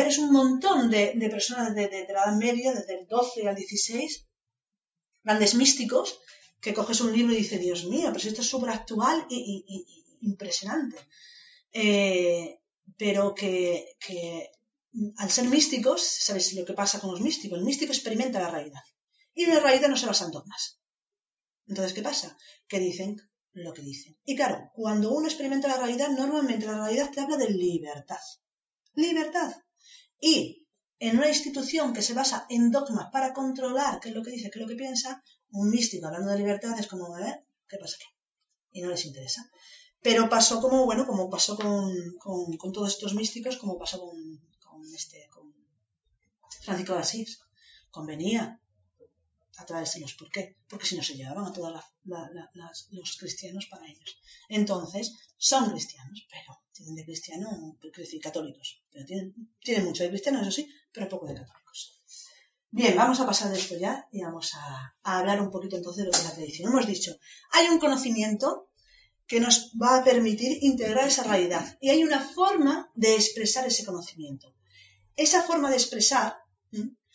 [0.08, 3.48] es un montón de, de personas de, de- de la Edad Media, desde el 12
[3.48, 4.28] al 16,
[5.24, 6.20] grandes místicos,
[6.62, 9.86] que coges un libro y dices, Dios mío, pero esto es súper actual y,
[10.22, 10.98] impresionante.
[11.72, 12.60] Eh,
[12.98, 13.96] pero que,
[15.18, 17.60] al ser místicos, ¿sabéis lo que pasa con los místicos?
[17.60, 18.84] El místico experimenta la realidad.
[19.34, 20.80] Y la realidad no se basa en dogmas.
[21.68, 22.38] Entonces, ¿qué pasa?
[22.68, 23.22] Que dicen
[23.54, 24.18] lo que dicen.
[24.26, 28.20] Y claro, cuando uno experimenta la realidad, normalmente la realidad te habla de libertad.
[28.96, 29.54] Libertad.
[30.20, 30.63] Y
[31.08, 34.50] en una institución que se basa en dogmas para controlar qué es lo que dice,
[34.50, 35.10] qué es lo que piensa,
[35.52, 37.36] un místico hablando de libertad es como, ¿eh?
[37.70, 38.10] ¿Qué pasa aquí?
[38.72, 39.42] Y no les interesa.
[40.06, 41.92] Pero pasó como, bueno, como pasó con,
[42.62, 44.18] con- todos estos místicos, como pasó con,
[44.66, 45.46] con este, con
[46.62, 47.40] Francisco de Asís.
[47.92, 48.60] Convenía
[49.58, 50.14] atraérselos.
[50.14, 50.58] ¿Por qué?
[50.68, 54.18] Porque si no se llevaban a todos los cristianos para ellos.
[54.50, 58.82] Entonces, son cristianos, pero tienen de cristiano, decir, católicos.
[58.92, 62.02] Pero tienen, tienen mucho de cristianos, eso sí, pero poco de católicos.
[62.72, 66.04] Bien, vamos a pasar de esto ya y vamos a, a hablar un poquito entonces
[66.04, 66.72] de lo que es la tradición.
[66.72, 67.16] Hemos dicho,
[67.52, 68.70] hay un conocimiento
[69.28, 73.86] que nos va a permitir integrar esa realidad y hay una forma de expresar ese
[73.86, 74.54] conocimiento.
[75.16, 76.38] Esa forma de expresar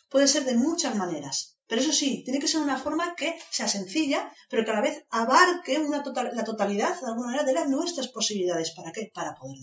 [0.09, 3.68] puede ser de muchas maneras, pero eso sí, tiene que ser una forma que sea
[3.68, 7.52] sencilla, pero que a la vez abarque una total- la totalidad de alguna manera de
[7.52, 8.70] las nuestras posibilidades.
[8.72, 9.11] ¿Para qué?
[9.14, 9.59] Para poder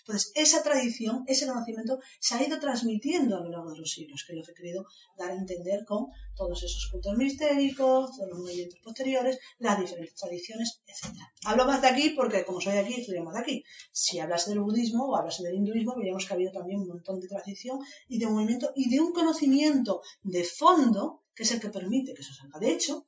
[0.00, 4.24] Entonces, esa tradición, ese conocimiento se ha ido transmitiendo a lo largo de los siglos,
[4.26, 8.30] que es lo que he querido dar a entender con todos esos cultos mistéricos, todos
[8.30, 11.14] los movimientos posteriores, las diferentes tradiciones, etc.
[11.44, 13.64] Hablo más de aquí porque, como soy de aquí, estudio más de aquí.
[13.92, 17.20] Si hablase del budismo o hablase del hinduismo, veríamos que ha habido también un montón
[17.20, 21.68] de tradición y de movimiento y de un conocimiento de fondo que es el que
[21.68, 22.58] permite que eso salga.
[22.58, 23.06] De hecho,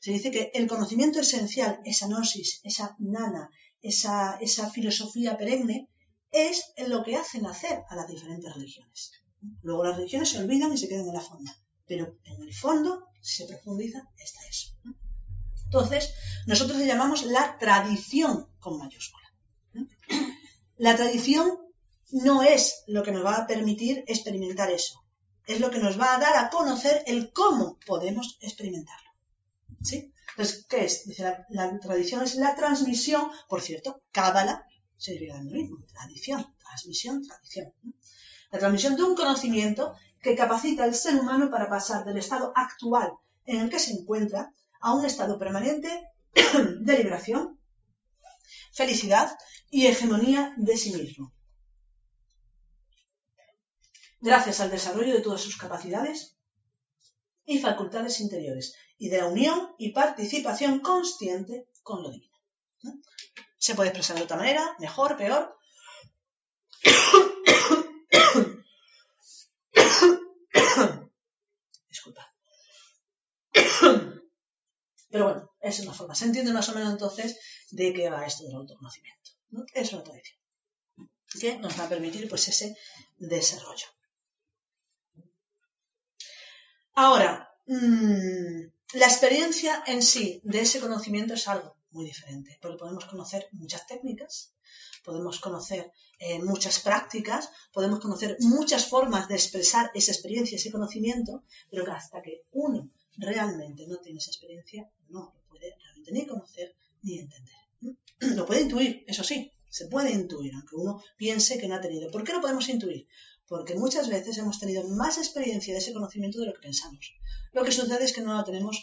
[0.00, 5.88] se dice que el conocimiento esencial, esa gnosis, esa nana, esa, esa filosofía perenne,
[6.30, 9.12] es lo que hace nacer a las diferentes religiones.
[9.62, 11.54] Luego las religiones se olvidan y se quedan en la forma,
[11.86, 14.72] pero en el fondo, si se profundiza, está eso.
[15.64, 16.14] Entonces,
[16.46, 19.26] nosotros le llamamos la tradición con mayúscula.
[20.76, 21.58] La tradición
[22.10, 25.04] no es lo que nos va a permitir experimentar eso,
[25.46, 29.10] es lo que nos va a dar a conocer el cómo podemos experimentarlo.
[29.82, 30.12] ¿Sí?
[30.30, 31.18] Entonces, ¿qué es?
[31.18, 34.67] La, la tradición es la transmisión, por cierto, cábala
[34.98, 37.72] significa lo mismo, tradición, transmisión, tradición.
[38.50, 43.12] La transmisión de un conocimiento que capacita al ser humano para pasar del estado actual
[43.44, 45.88] en el que se encuentra a un estado permanente
[46.80, 47.58] de liberación,
[48.72, 49.36] felicidad
[49.70, 51.32] y hegemonía de sí mismo.
[54.20, 56.36] Gracias al desarrollo de todas sus capacidades
[57.44, 62.36] y facultades interiores y de la unión y participación consciente con lo divino.
[63.58, 65.58] Se puede expresar de otra manera, mejor, peor.
[71.88, 72.34] Disculpa.
[75.10, 76.14] Pero bueno, es una forma.
[76.14, 77.38] Se entiende más o menos entonces
[77.70, 79.30] de qué va esto del autoconocimiento.
[79.50, 79.64] ¿no?
[79.74, 80.38] Es una tradición
[81.40, 82.76] que nos va a permitir pues ese
[83.16, 83.86] desarrollo.
[86.94, 88.62] Ahora, mm,
[88.94, 93.86] la experiencia en sí de ese conocimiento es algo muy diferente, porque podemos conocer muchas
[93.86, 94.52] técnicas,
[95.04, 101.44] podemos conocer eh, muchas prácticas, podemos conocer muchas formas de expresar esa experiencia, ese conocimiento,
[101.70, 106.26] pero que hasta que uno realmente no tiene esa experiencia, no lo puede realmente ni
[106.26, 107.56] conocer ni entender.
[108.36, 112.10] Lo puede intuir, eso sí, se puede intuir, aunque uno piense que no ha tenido.
[112.10, 113.06] ¿Por qué lo podemos intuir?
[113.46, 117.14] Porque muchas veces hemos tenido más experiencia de ese conocimiento de lo que pensamos.
[117.52, 118.82] Lo que sucede es que no lo tenemos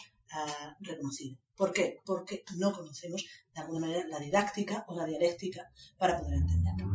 [0.80, 1.38] reconocido.
[1.56, 2.00] ¿Por qué?
[2.04, 6.86] Porque no conocemos de alguna manera la didáctica o la dialéctica para poder entenderlo.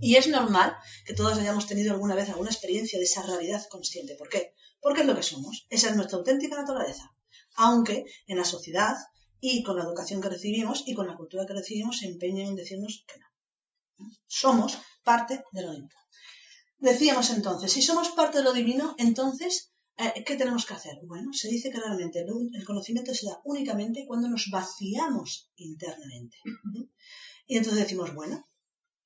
[0.00, 4.14] Y es normal que todos hayamos tenido alguna vez alguna experiencia de esa realidad consciente.
[4.14, 4.54] ¿Por qué?
[4.80, 5.66] Porque es lo que somos.
[5.70, 7.12] Esa es nuestra auténtica naturaleza.
[7.56, 8.96] Aunque en la sociedad
[9.40, 12.56] y con la educación que recibimos y con la cultura que recibimos se empeñen en
[12.56, 13.26] decirnos que no.
[14.26, 15.88] Somos parte de lo divino.
[16.78, 19.72] Decíamos entonces, si somos parte de lo divino, entonces,
[20.26, 20.98] ¿qué tenemos que hacer?
[21.04, 26.36] Bueno, se dice que realmente el, conocimiento se da únicamente cuando nos vaciamos internamente.
[27.46, 28.48] Y entonces decimos, bueno,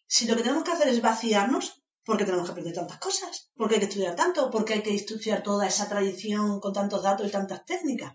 [0.06, 3.50] si lo que tenemos que hacer es vaciarnos, ¿por qué tenemos que aprender tantas cosas?
[3.54, 4.50] ¿Por qué hay que estudiar tanto?
[4.50, 8.14] ¿Por qué hay que estudiar toda esa tradición con tantos datos y tantas técnicas?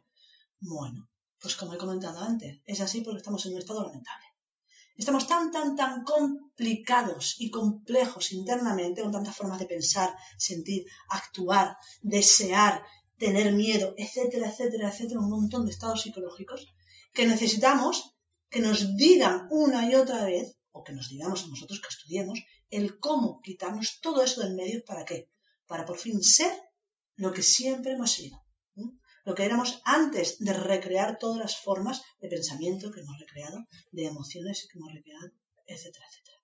[0.59, 1.09] Bueno,
[1.39, 4.26] pues como he comentado antes, es así porque estamos en un estado lamentable.
[4.97, 11.77] Estamos tan, tan, tan complicados y complejos internamente, con tantas formas de pensar, sentir, actuar,
[12.01, 12.83] desear,
[13.17, 16.73] tener miedo, etcétera, etcétera, etcétera, un montón de estados psicológicos,
[17.13, 18.15] que necesitamos
[18.49, 22.39] que nos digan una y otra vez, o que nos digamos a nosotros que estudiemos,
[22.69, 25.29] el cómo quitarnos todo eso del medio, ¿para qué?
[25.67, 26.53] Para por fin ser
[27.15, 28.46] lo que siempre hemos sido
[29.27, 34.05] lo que éramos antes de recrear todas las formas de pensamiento que hemos recreado, de
[34.05, 35.27] emociones que hemos recreado,
[35.65, 36.37] etcétera, etcétera.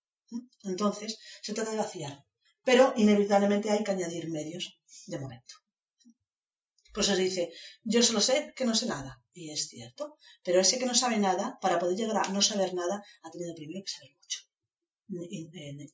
[0.63, 2.25] Entonces, se trata de vaciar,
[2.61, 5.53] pero inevitablemente hay que añadir medios de momento.
[6.93, 7.53] Pues se dice,
[7.85, 11.17] yo solo sé que no sé nada, y es cierto, pero ese que no sabe
[11.17, 14.39] nada, para poder llegar a no saber nada, ha tenido primero que saber mucho,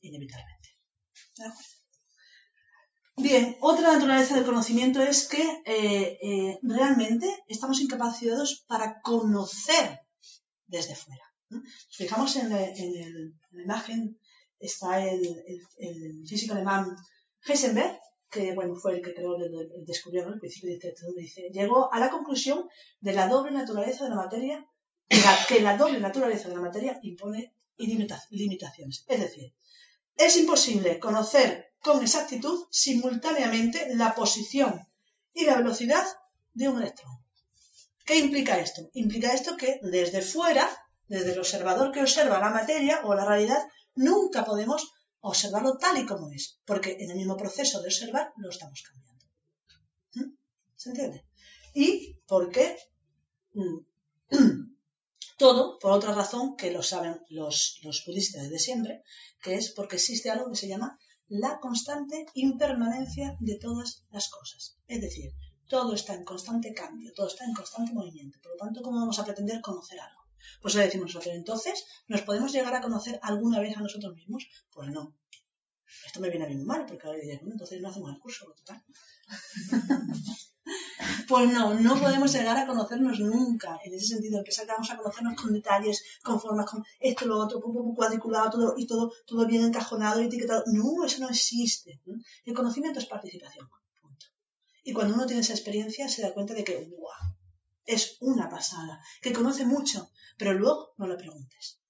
[0.02, 0.70] inevitablemente.
[1.36, 1.79] ¿De acuerdo?
[3.22, 10.00] Bien, otra naturaleza del conocimiento es que eh, eh, realmente estamos incapacitados para conocer
[10.66, 11.22] desde fuera.
[11.90, 14.18] Fijamos en, la imagen,
[14.58, 15.20] está el,
[16.26, 16.96] físico alemán
[17.44, 21.98] Heisenberg, que bueno, fue el que creó, el, descubrió el principio de dice, llegó a
[21.98, 24.66] la conclusión de la doble naturaleza de la materia,
[25.46, 29.04] que la doble naturaleza de la materia impone limitaciones.
[29.06, 29.52] Es decir,
[30.16, 34.86] es imposible conocer con exactitud simultáneamente la posición
[35.32, 36.06] y la velocidad
[36.54, 37.18] de un electrón.
[38.04, 38.90] ¿Qué implica esto?
[38.94, 40.68] Implica esto que desde fuera,
[41.08, 43.62] desde el observador que observa la materia o la realidad,
[43.94, 48.50] nunca podemos observarlo tal y como es, porque en el mismo proceso de observar lo
[48.50, 49.24] estamos cambiando.
[50.14, 50.36] ¿Mm?
[50.76, 51.24] ¿Se entiende?
[51.74, 52.76] Y porque
[55.38, 59.02] todo, por otra razón que lo saben los, los budistas desde siempre,
[59.42, 60.98] que es porque existe algo que se llama
[61.30, 64.76] la constante impermanencia de todas las cosas.
[64.88, 65.32] Es decir,
[65.68, 68.40] todo está en constante cambio, todo está en constante movimiento.
[68.42, 70.20] Por lo tanto, ¿cómo vamos a pretender conocer algo?
[70.60, 74.48] Pues le decimos nosotros, entonces, ¿nos podemos llegar a conocer alguna vez a nosotros mismos?
[74.72, 75.16] Pues no.
[76.04, 78.18] Esto me viene a mí muy mal, porque ahora dices, bueno, entonces no hacemos el
[78.18, 78.82] curso, total.
[81.28, 85.40] Pues no, no podemos llegar a conocernos nunca, en ese sentido, que vamos a conocernos
[85.40, 87.60] con detalles, con formas, con esto, lo otro,
[87.94, 90.64] cuadriculado, todo, y todo, todo bien encajonado y etiquetado.
[90.66, 92.00] No, eso no existe.
[92.44, 93.68] El conocimiento es participación.
[94.00, 94.26] Punto.
[94.84, 96.90] Y cuando uno tiene esa experiencia se da cuenta de que.
[97.86, 101.80] Es una pasada, que conoce mucho, pero luego no le preguntes,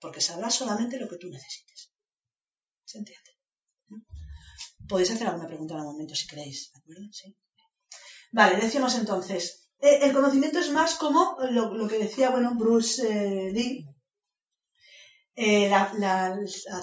[0.00, 1.92] porque sabrás solamente lo que tú necesites.
[2.84, 3.04] ¿Se?
[4.88, 7.02] Podéis hacer alguna pregunta en algún momento si queréis, ¿de acuerdo?
[7.12, 7.36] Sí.
[8.32, 13.52] Vale, decíamos entonces, eh, el conocimiento es más como lo, que decía, bueno, Bruce eh,
[13.52, 13.86] Lee,
[15.34, 16.36] eh, la,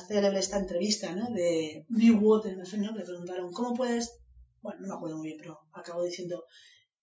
[0.07, 1.29] célebre esta entrevista, ¿no?
[1.29, 2.91] De Water, ¿no?
[2.91, 4.17] Le preguntaron, ¿cómo puedes,
[4.61, 6.45] bueno, no me acuerdo muy bien, pero acabo diciendo,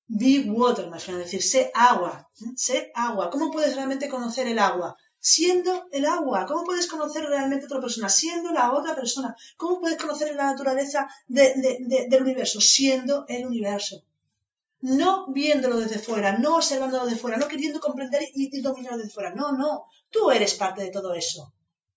[0.09, 3.31] be water, más es decir, sé agua, sé agua.
[3.31, 4.96] ¿Cómo puedes realmente conocer el agua?
[5.18, 6.46] Siendo el agua.
[6.46, 8.09] ¿Cómo puedes conocer realmente a otra persona?
[8.09, 9.37] Siendo la otra persona.
[9.57, 12.61] ¿Cómo puedes conocer la naturaleza del universo?
[12.61, 14.05] Siendo el universo
[14.83, 19.33] no viéndolo desde fuera, no observándolo de fuera, no queriendo comprender y, dominarlo desde fuera.
[19.35, 21.55] No, no, tú eres parte de todo eso.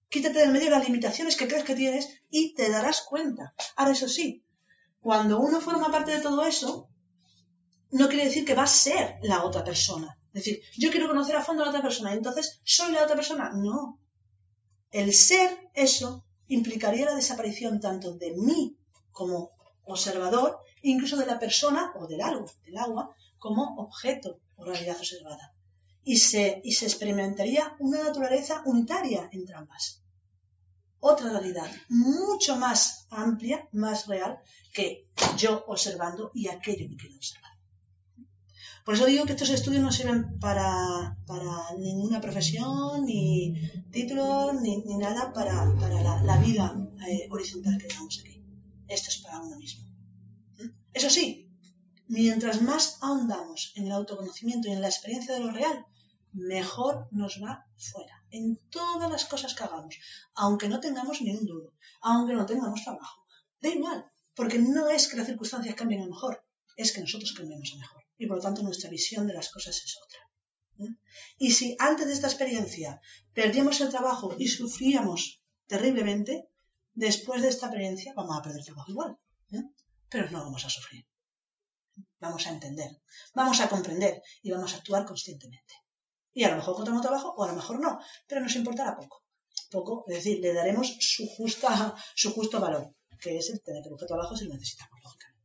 [0.07, 3.53] Quítate del medio las limitaciones que crees que tienes y te darás cuenta.
[3.75, 4.43] Ahora, eso sí,
[5.01, 6.87] cuando uno forma parte de todo eso,
[7.89, 10.19] no quiere decir que va a ser la otra persona.
[10.33, 13.15] Es decir, yo quiero conocer a fondo a la otra persona, entonces soy la otra
[13.15, 13.51] persona.
[13.55, 13.99] No.
[14.91, 18.77] El ser eso implicaría la desaparición tanto de mí
[19.11, 19.51] como
[19.85, 20.59] observador
[20.91, 25.53] incluso de la persona o del algo, del agua, como objeto o realidad observada.
[26.03, 30.03] Y se, y se experimentaría una naturaleza unitaria entre ambas.
[30.99, 34.39] Otra realidad mucho más amplia, más real,
[34.73, 35.07] que
[35.37, 37.51] yo observando y aquello que quiero observar.
[38.85, 41.17] Por eso digo que estos estudios no sirven para,
[41.79, 43.55] ninguna profesión, ni
[43.91, 45.65] título, ni, nada para,
[46.23, 46.65] la, vida
[47.07, 48.43] eh, horizontal que tenemos aquí.
[48.87, 49.84] Esto es para uno mismo.
[50.95, 51.27] Eso sí,
[52.07, 55.85] mientras más ahondamos en el autoconocimiento y en la experiencia de lo real,
[56.31, 59.95] mejor nos va fuera, en todas las cosas que hagamos,
[60.35, 63.25] aunque no tengamos ni un duro, aunque no tengamos trabajo.
[63.61, 66.45] Da igual, porque no es que las circunstancias cambien a mejor,
[66.77, 69.75] es que nosotros cambiemos a mejor y por lo tanto nuestra visión de las cosas
[69.75, 70.21] es otra.
[70.79, 70.95] ¿eh?
[71.39, 73.01] Y si antes de esta experiencia
[73.33, 76.47] perdíamos el trabajo y sufríamos terriblemente,
[76.93, 79.17] después de esta experiencia vamos a perder el trabajo igual,
[79.51, 79.63] ¿eh?
[80.15, 81.05] Pero no vamos a sufrir.
[82.19, 82.91] Vamos a entender,
[83.33, 85.73] vamos a comprender y vamos a actuar conscientemente.
[86.33, 89.23] Y a lo mejor encontramos trabajo o a lo mejor no, pero nos importará poco.
[89.69, 93.89] Poco, es decir, le daremos su, justa, su justo valor, que es el tener que
[93.89, 95.35] buscar trabajo si lo necesitamos, lógicamente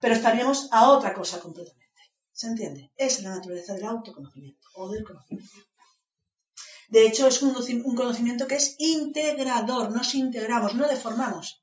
[0.00, 2.00] pero estaríamos a otra cosa completamente.
[2.32, 2.90] ¿Se entiende?
[2.96, 5.52] Es la naturaleza del autoconocimiento o del conocimiento.
[6.88, 7.52] De hecho, es un,
[7.94, 11.62] conocimiento que es integrador, nos integramos, no deformamos,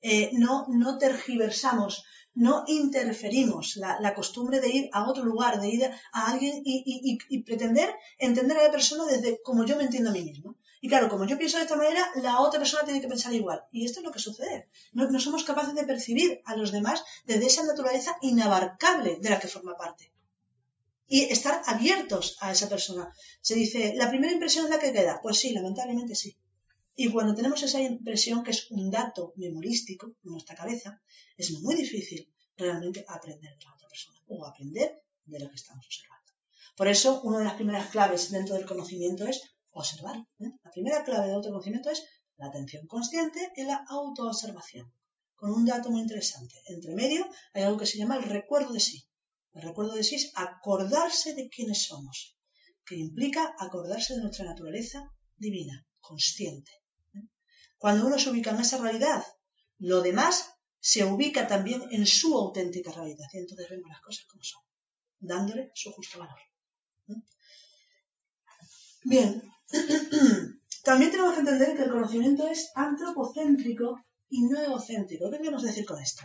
[0.00, 5.68] eh, no, no tergiversamos, no interferimos la, la, costumbre de ir a otro lugar, de
[5.68, 9.84] ir a alguien y, y, y, pretender entender a la persona desde como yo me
[9.84, 10.56] entiendo a mí mismo.
[10.80, 13.64] Y claro, como yo pienso de esta manera, la otra persona tiene que pensar igual.
[13.72, 14.68] Y esto es lo que sucede.
[14.92, 19.40] No, no somos capaces de percibir a los demás desde esa naturaleza inabarcable de la
[19.40, 20.12] que forma parte.
[21.08, 23.12] Y estar abiertos a esa persona.
[23.40, 25.18] Se dice, ¿la primera impresión es la que queda?
[25.20, 26.36] Pues sí, lamentablemente sí.
[27.00, 31.00] Y cuando tenemos esa impresión, que es un dato memorístico en nuestra cabeza,
[31.36, 35.86] es muy difícil realmente aprender de la otra persona o aprender de lo que estamos
[35.86, 36.32] observando.
[36.76, 39.40] Por eso, una de las primeras claves dentro del conocimiento es
[39.70, 40.16] observar.
[40.40, 40.50] ¿eh?
[40.64, 42.02] La primera clave de autoconocimiento es
[42.36, 44.92] la atención consciente y la autoobservación.
[45.36, 46.56] Con un dato muy interesante.
[46.66, 49.06] Entre medio hay algo que se llama el recuerdo de sí.
[49.52, 52.36] El recuerdo de sí es acordarse de quiénes somos,
[52.84, 56.72] que implica acordarse de nuestra naturaleza divina, consciente.
[57.78, 59.24] Cuando uno se ubica en esa realidad,
[59.78, 63.26] lo demás se ubica también en su auténtica realidad.
[63.32, 64.62] Y entonces vemos las cosas como son,
[65.18, 66.38] dándole su justo valor.
[67.08, 67.14] ¿eh?
[69.04, 69.42] Bien,
[70.88, 74.00] También tenemos que entender que el conocimiento es antropocéntrico
[74.30, 75.30] y no egocéntrico.
[75.30, 76.22] ¿Qué queremos decir con esto?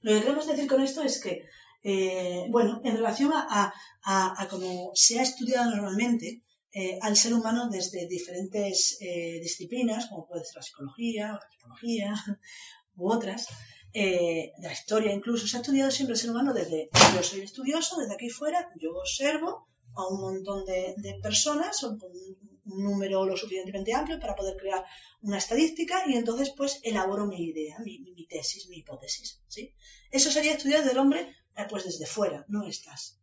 [0.00, 1.44] Lo que queremos decir con esto es que,
[1.82, 6.42] eh, bueno, en relación a, a, cómo se ha estudiado normalmente
[6.72, 12.14] eh, al ser humano desde diferentes eh, disciplinas, como puede ser la psicología, la psicología
[12.96, 13.46] u otras,
[13.92, 17.96] de la historia incluso, se ha estudiado siempre el ser humano desde yo soy estudioso,
[17.96, 23.94] desde aquí fuera, yo observo, a un montón de, personas, o un, número lo suficientemente
[23.94, 24.84] amplio para poder crear
[25.22, 29.40] una estadística y entonces pues elaboro mi idea, mi, mi, tesis, mi hipótesis.
[29.46, 29.72] ¿sí?
[30.10, 31.20] Eso sería estudiar del hombre
[31.56, 33.20] eh, pues desde fuera, no estás.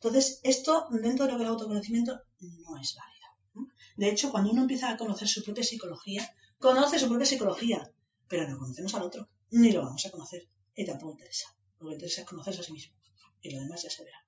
[0.00, 3.72] Entonces, esto dentro de lo que el autoconocimiento no es válido.
[3.96, 7.92] De hecho, cuando uno empieza a conocer su propia psicología, conoce su propia psicología,
[8.28, 10.46] pero no conocemos al otro, ni lo vamos a conocer,
[10.76, 11.52] y tampoco interesa.
[11.80, 12.94] Lo que interesa es conocerse a sí mismo,
[13.42, 14.18] y lo demás ya se verá.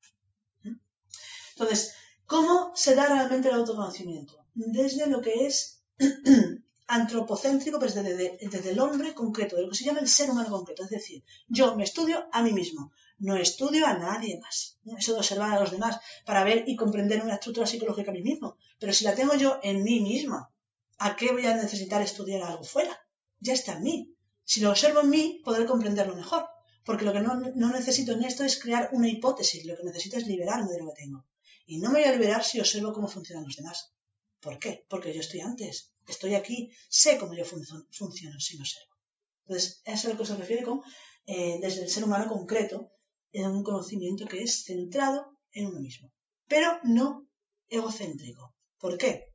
[1.52, 1.94] Entonces,
[2.26, 4.44] ¿cómo se da realmente el autoconocimiento?
[4.54, 5.82] Desde lo que es
[6.86, 10.50] antropocéntrico, pues desde, desde, el hombre concreto, de lo que se llama el ser humano
[10.50, 10.82] concreto.
[10.82, 14.78] Es decir, yo me estudio a mí mismo, no estudio a nadie más.
[14.98, 18.22] Eso de observar a los demás para ver y comprender una estructura psicológica a mí
[18.22, 18.56] mismo.
[18.78, 20.50] Pero si la tengo yo en mí misma,
[20.98, 22.98] ¿a qué voy a necesitar estudiar algo fuera?
[23.38, 24.14] Ya está en mí.
[24.44, 26.48] Si lo observo en mí, podré comprenderlo mejor.
[26.84, 30.26] Porque lo que no, necesito en esto es crear una hipótesis, lo que necesito es
[30.26, 31.26] liberarme de lo que tengo.
[31.66, 33.92] Y no me voy a liberar si observo cómo funcionan los demás.
[34.40, 34.86] ¿Por qué?
[34.88, 38.94] Porque yo estoy antes, estoy aquí, sé cómo yo funciono si no observo.
[39.42, 40.80] Entonces, eso es a lo que se refiere con,
[41.26, 42.90] eh, desde el ser humano concreto,
[43.32, 46.12] en un conocimiento que es centrado en uno mismo,
[46.46, 47.28] pero no
[47.68, 48.54] egocéntrico.
[48.78, 49.26] ¿Por qué?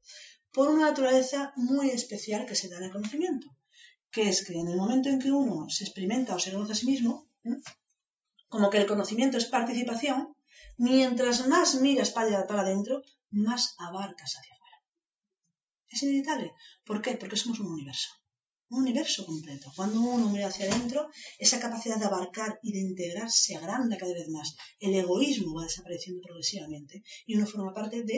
[0.52, 3.48] Por una naturaleza muy especial que se da en el conocimiento,
[4.12, 6.76] que es que en el momento en que uno se experimenta o se conoce a
[6.76, 7.30] sí mismo,
[8.48, 10.36] como que el conocimiento es participación,
[10.78, 14.78] Mientras más miras para, para adentro, más abarcas hacia afuera.
[15.88, 16.54] Es inevitable.
[16.84, 17.16] ¿Por qué?
[17.16, 18.10] Porque somos un universo.
[18.76, 19.68] Un universo completo.
[19.78, 21.00] Cuando uno mira hacia adentro,
[21.46, 24.48] esa capacidad de abarcar y de integrar se agranda cada vez más.
[24.86, 26.96] El egoísmo va desapareciendo progresivamente
[27.28, 28.18] y uno forma parte de,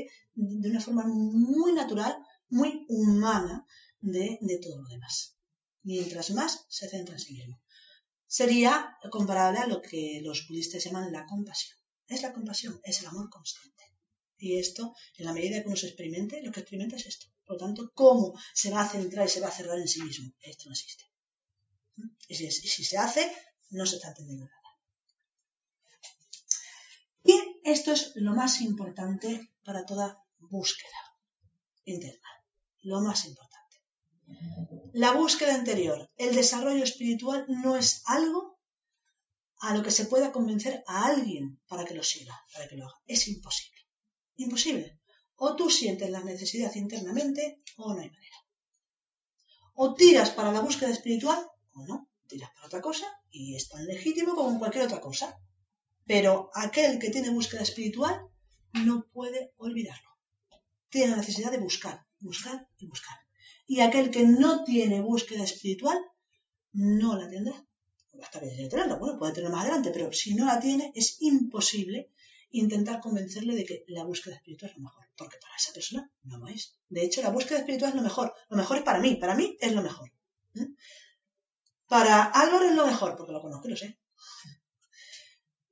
[0.62, 2.14] de una forma muy natural,
[2.60, 3.56] muy humana
[4.14, 5.16] de, de todo lo demás.
[5.84, 7.56] Mientras más se centra en sí mismo.
[8.40, 8.74] sería
[9.18, 11.78] comparable a lo que los budistas llaman la compasión.
[12.08, 13.84] Es la compasión, es el amor constante.
[14.38, 17.28] Y esto, en la medida que uno se experimente, lo que experimenta es esto.
[17.48, 20.02] Por lo tanto, ¿cómo se va a centrar y se va a cerrar en sí
[20.02, 20.34] mismo?
[20.42, 21.06] Esto no existe.
[22.28, 23.32] Y si, si se hace,
[23.70, 24.58] no se está entendiendo nada.
[27.24, 31.00] Y esto es lo más importante para toda búsqueda
[31.86, 32.30] interna.
[32.84, 33.78] Lo más importante.
[34.94, 38.60] La búsqueda interior, el desarrollo espiritual no es algo
[39.60, 42.86] a lo que se pueda convencer a alguien para que lo siga, para que lo
[42.86, 43.00] haga.
[43.08, 43.82] Es imposible.
[44.36, 44.97] Imposible.
[45.38, 48.38] O tú sientes la necesidad internamente o no hay manera.
[49.76, 51.40] O tiras para la búsqueda espiritual
[51.74, 52.10] o no.
[52.28, 55.40] Tiras para otra cosa y es tan legítimo como cualquier otra cosa.
[56.06, 58.20] Pero aquel que tiene búsqueda espiritual
[58.86, 60.10] no puede olvidarlo.
[60.90, 63.18] Tiene la necesidad de buscar, buscar y buscar.
[63.68, 66.00] Y aquel que no tiene búsqueda espiritual
[66.74, 67.66] no la tendrá.
[68.22, 72.10] Hasta que tenerla, bueno, puede tenerla más adelante, pero si no la tiene, es imposible
[72.52, 76.38] intentar convencerle de que la búsqueda espiritual es lo mejor, porque para esa persona no
[76.38, 76.78] lo es.
[76.88, 78.34] De hecho, la búsqueda espiritual es lo mejor.
[78.50, 80.12] Lo mejor es para mí, para mí es lo mejor.
[80.56, 80.68] ¿eh?
[81.88, 84.00] Para Álvaro es lo mejor, porque lo conozco, lo sé.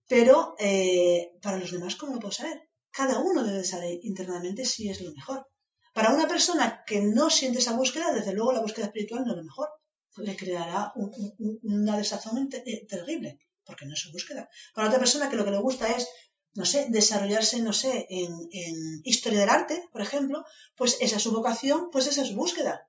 [0.08, 2.70] Pero eh, para los demás, ¿cómo lo puedo saber?
[2.92, 5.48] Cada uno debe saber internamente si es lo mejor.
[5.94, 9.38] Para una persona que no siente esa búsqueda, desde luego la búsqueda espiritual no es
[9.38, 9.70] lo mejor.
[10.18, 14.50] Le creará una desazón terrible, porque no es su búsqueda.
[14.74, 16.08] Para otra persona que lo que le gusta es
[16.56, 20.46] no sé, desarrollarse, no sé, en, historia del arte, por ejemplo,
[20.76, 22.88] pues esa es su vocación, pues esa es su búsqueda.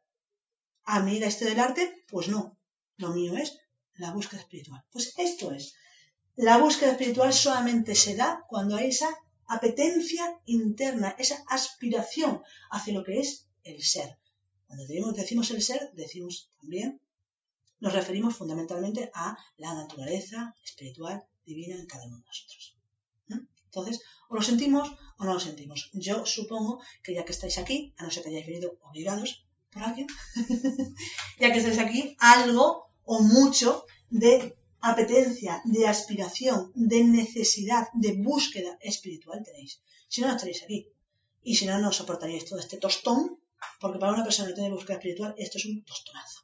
[0.85, 2.57] A mí la historia del arte, pues no.
[2.97, 3.59] Lo mío es
[3.95, 4.85] la búsqueda espiritual.
[4.93, 5.75] Pues esto es.
[6.37, 9.11] La búsqueda espiritual solamente se da cuando hay esa
[9.49, 14.17] apetencia interna, esa aspiración hacia lo que es el ser.
[14.69, 17.01] Cuando decimos el ser, decimos también,
[17.81, 22.76] nos referimos fundamentalmente a la naturaleza espiritual divina en cada uno de nosotros.
[23.77, 24.87] Entonces, o lo sentimos
[25.19, 25.91] o no lo sentimos.
[25.93, 29.83] Yo supongo que ya que estáis aquí, a no ser que hayáis venido obligados por
[29.83, 30.07] alguien,
[31.41, 32.67] ya que estáis aquí, algo
[33.05, 39.83] o mucho de apetencia, de aspiración, de necesidad, de búsqueda espiritual tenéis.
[40.09, 40.89] Si no, no estaréis aquí.
[41.43, 43.21] Y si no, no soportaríais todo este tostón,
[43.81, 46.39] porque para una persona que tiene búsqueda espiritual, esto es un tostonazo.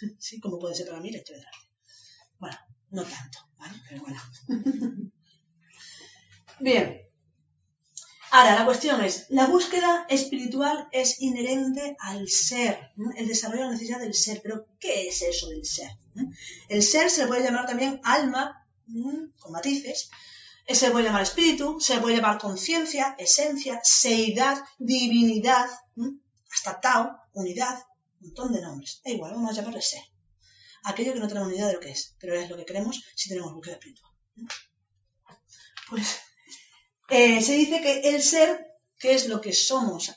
[0.18, 0.38] ¿Sí?
[0.40, 1.66] Como puede ser para mí la historia arte.
[2.38, 2.58] Bueno,
[2.90, 3.76] no tanto, ¿vale?
[3.88, 4.20] Pero bueno.
[6.60, 7.02] Bien.
[8.30, 13.72] Ahora, la cuestión es, la búsqueda espiritual es inherente al ser, el desarrollo de la
[13.72, 14.40] necesidad del ser.
[14.42, 15.90] Pero, ¿qué es eso del ser?
[16.68, 18.66] El ser se le puede llamar también alma,
[19.38, 20.10] con matices,
[20.68, 25.68] se le puede llamar espíritu, se le puede llamar conciencia, esencia, seidad, divinidad,
[26.52, 27.78] hasta Tao, unidad,
[28.20, 29.00] un montón de nombres.
[29.04, 30.02] Da igual, vamos a llamarle ser.
[30.84, 33.04] Aquello que no tenemos ni idea de lo que es, pero es lo que queremos
[33.14, 34.12] si tenemos búsqueda espiritual.
[35.88, 36.18] Pues
[37.08, 38.66] eh, se dice que el ser,
[38.98, 40.12] que es lo que somos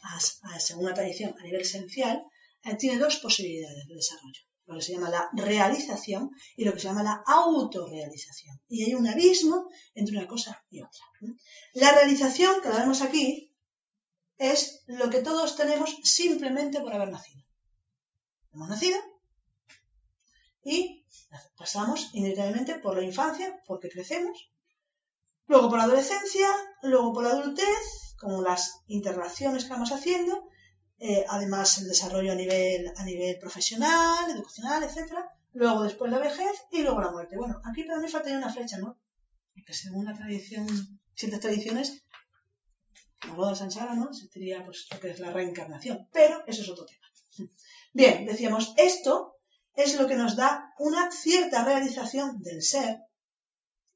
[0.60, 2.24] según la tradición a nivel esencial,
[2.64, 4.42] eh, tiene dos posibilidades de desarrollo.
[4.66, 8.62] Lo que se llama la realización y lo que se llama la autorrealización.
[8.68, 11.02] Y hay un abismo entre una cosa y otra.
[11.74, 13.52] La realización, que la vemos aquí,
[14.38, 17.44] es lo que todos tenemos simplemente por haber nacido.
[18.54, 18.98] Hemos nacido
[20.64, 21.06] y
[21.58, 24.52] pasamos inevitablemente por la infancia, porque crecemos,
[25.50, 26.48] Luego por la adolescencia,
[26.84, 30.48] luego por la adultez, con las interrelaciones que vamos haciendo,
[31.00, 35.12] eh, además el desarrollo a nivel, a nivel profesional, educacional, etc.
[35.54, 37.36] Luego después la vejez y luego la muerte.
[37.36, 39.00] Bueno, aquí para mí faltaría una flecha, ¿no?
[39.56, 40.68] Porque según la tradición,
[41.16, 42.04] ciertas tradiciones,
[43.28, 44.14] la boda Sansara, ¿no?
[44.14, 46.08] Sería pues lo que es la reencarnación.
[46.14, 47.50] Pero eso es otro tema.
[47.92, 49.38] Bien, decíamos, esto
[49.74, 53.00] es lo que nos da una cierta realización del ser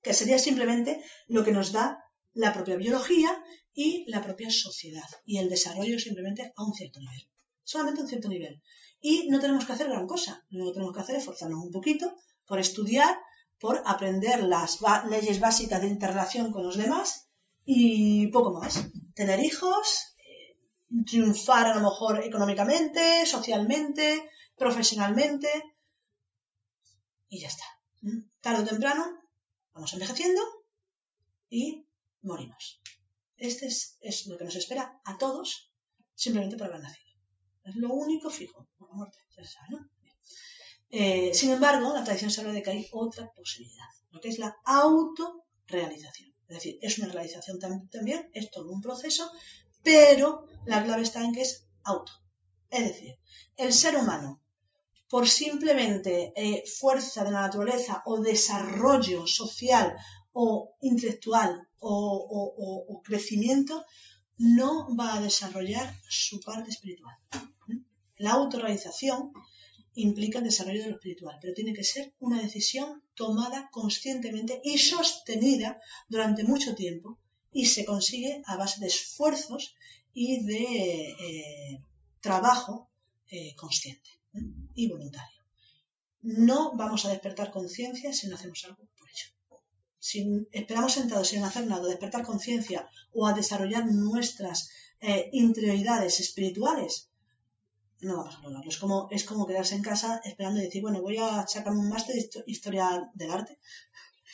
[0.04, 3.32] que sería simplemente lo que nos da la propia biología
[3.74, 7.28] y la propia sociedad y el desarrollo simplemente a un cierto nivel,
[7.64, 8.62] solamente a un cierto nivel.
[9.02, 11.72] Y no tenemos que hacer gran cosa, lo que tenemos que hacer es esforzarnos un
[11.72, 13.18] poquito por estudiar,
[13.60, 14.80] por aprender las
[15.10, 17.30] leyes básicas de interrelación con los demás
[17.66, 18.86] y poco más.
[19.16, 20.58] Tener hijos, eh,
[21.06, 25.50] triunfar a lo mejor económicamente, socialmente, profesionalmente
[27.30, 27.66] y ya está.
[28.42, 29.23] Tarde o temprano
[29.74, 30.42] Vamos envejeciendo
[31.50, 31.86] y
[32.22, 32.82] morimos.
[33.38, 35.72] Este es, lo que nos espera a todos
[36.16, 37.12] simplemente por haber nacido.
[37.64, 39.18] Es lo único fijo, la muerte,
[40.96, 44.38] eh, sin embargo, la tradición se habla de que hay otra posibilidad, lo que es
[44.38, 46.32] la autorrealización.
[46.48, 49.32] Es decir, es una realización también, es todo un proceso,
[49.82, 52.12] pero la clave está en que es auto.
[52.70, 53.18] Es decir,
[53.58, 54.43] el ser humano
[55.14, 59.96] por simplemente eh, fuerza de la naturaleza o desarrollo social
[60.32, 60.46] o
[60.82, 63.86] intelectual o, crecimiento,
[64.40, 67.16] no va a desarrollar su parte espiritual.
[67.68, 67.82] ¿Mm?
[68.26, 69.32] La autorrealización
[69.94, 74.80] implica el desarrollo de lo espiritual, pero tiene que ser una decisión tomada conscientemente y
[74.80, 77.20] sostenida durante mucho tiempo
[77.52, 79.76] y se consigue a base de esfuerzos
[80.12, 80.64] y de
[81.26, 81.84] eh,
[82.20, 82.90] trabajo
[83.30, 84.23] eh, consciente.
[84.76, 85.40] Y voluntario.
[86.22, 89.28] No vamos a despertar conciencia si no hacemos algo por ello.
[90.00, 90.18] Si
[90.52, 94.70] esperamos sentados sin hacer nada, despertar conciencia o a desarrollar nuestras
[95.00, 97.10] eh, interioridades espirituales,
[98.02, 98.70] no vamos a lograrlo.
[98.70, 101.90] Es como, es como quedarse en casa esperando y decir, bueno, voy a sacarme un
[101.90, 103.60] máster de histo- historia del arte,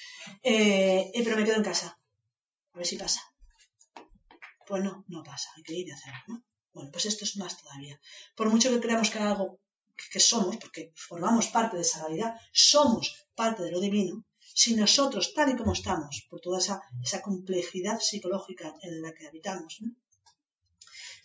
[0.43, 1.99] eh, pero me quedo en casa.
[2.73, 3.21] A ver si pasa.
[4.67, 6.43] Pues no, no pasa, hay que ir y hacerlo, ¿no?
[6.73, 7.99] Bueno, pues esto es más todavía.
[8.35, 9.59] Por mucho que creamos que algo
[10.11, 13.03] que- somos, porque formamos parte de esa realidad, somos
[13.35, 14.25] parte de lo divino,
[14.61, 19.27] si nosotros, tal y como estamos, por toda esa, esa complejidad psicológica en la que
[19.27, 19.79] habitamos,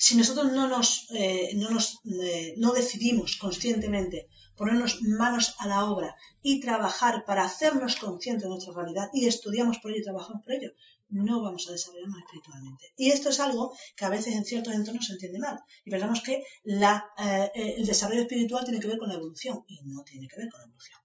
[0.05, 1.87] si nosotros no nos, eh, no, nos
[2.23, 8.51] eh, no decidimos conscientemente ponernos manos a la obra y trabajar para hacernos conscientes de
[8.51, 10.71] nuestra realidad y estudiamos por ello y trabajamos por ello,
[11.15, 12.93] no vamos a desarrollarnos espiritualmente.
[12.97, 15.61] Y esto es algo que a veces en ciertos entornos se entiende mal.
[15.85, 20.03] Y pensamos que eh, el desarrollo espiritual tiene que ver con la evolución y no
[20.03, 20.99] tiene que ver con la evolución.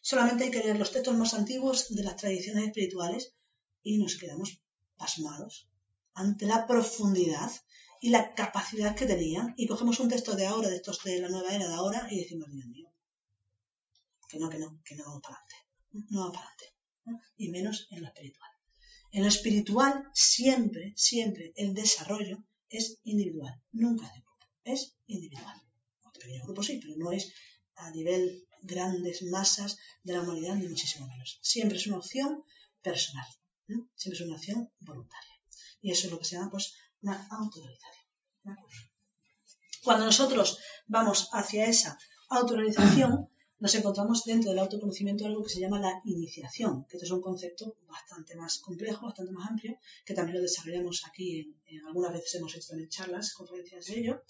[0.00, 3.34] Solamente hay que leer los textos más antiguos de las tradiciones espirituales
[3.82, 4.62] y nos quedamos
[4.96, 5.68] pasmados
[6.14, 7.50] ante la profundidad
[8.00, 9.54] y la capacidad que tenían.
[9.56, 12.20] Y cogemos un texto de ahora, de estos de la nueva era de ahora, y
[12.20, 12.92] decimos, Dios mío,
[14.28, 15.56] que no, que no, que no vamos para adelante.
[16.10, 16.74] No vamos para adelante.
[17.36, 18.57] Y menos en lo espiritual.
[19.10, 25.56] En lo espiritual, siempre, siempre el desarrollo es individual, nunca de grupo, es individual.
[26.04, 27.32] O pequeño grupo sí, pero no es
[27.76, 31.38] a nivel grandes masas de la humanidad, ni muchísimo menos.
[31.42, 32.44] Siempre es una opción
[32.82, 33.26] personal,
[33.68, 33.88] ¿no?
[33.94, 35.34] siempre es una opción voluntaria.
[35.80, 38.06] Y eso es lo que se llama pues, una autorrealización.
[39.84, 41.98] Cuando nosotros vamos hacia esa
[42.28, 43.30] autorrealización,
[43.60, 47.76] nos encontramos dentro del autoconocimiento algo que se llama la iniciación, que es un concepto
[47.88, 52.54] bastante más complejo, bastante más amplio, que también lo desarrollamos aquí, en, algunas veces hemos
[52.54, 54.22] hecho también charlas, conferencias de ello,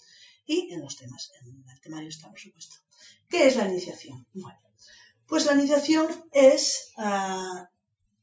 [0.45, 2.75] y en los temas, en el temario está, por supuesto.
[3.29, 4.25] ¿Qué es la iniciación?
[4.33, 4.59] Bueno,
[5.27, 7.69] pues la iniciación es ah,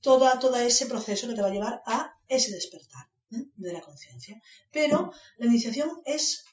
[0.01, 3.45] toda, todo ese proceso que te va a llevar a ese despertar ¿eh?
[3.57, 4.43] de la conciencia.
[4.73, 6.45] Pero la iniciación es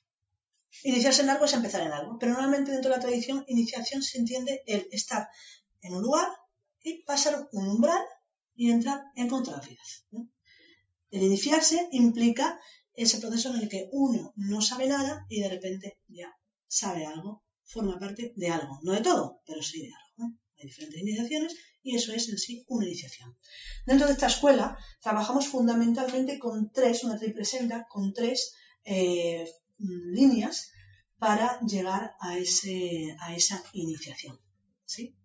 [0.83, 4.17] Iniciarse en algo es empezar en algo, pero normalmente dentro de la tradición, iniciación se
[4.17, 5.27] entiende el estar
[5.81, 6.27] en un lugar
[6.81, 8.03] y pasar un umbral
[8.55, 9.83] y entrar en contrariedad.
[10.11, 10.29] ¿no?
[11.11, 12.59] El iniciarse implica
[12.95, 16.35] ese proceso en el que uno no sabe nada y de repente ya
[16.67, 20.35] sabe algo, forma parte de algo, no de todo, pero sí de algo.
[20.57, 23.37] Hay diferentes iniciaciones y eso es en sí una iniciación.
[23.85, 28.53] Dentro de esta escuela trabajamos fundamentalmente con tres, una triple senda, con tres
[28.85, 29.45] eh,
[29.77, 30.71] líneas
[31.17, 34.39] para llegar a, ese, a esa iniciación.
[34.85, 35.15] ¿sí?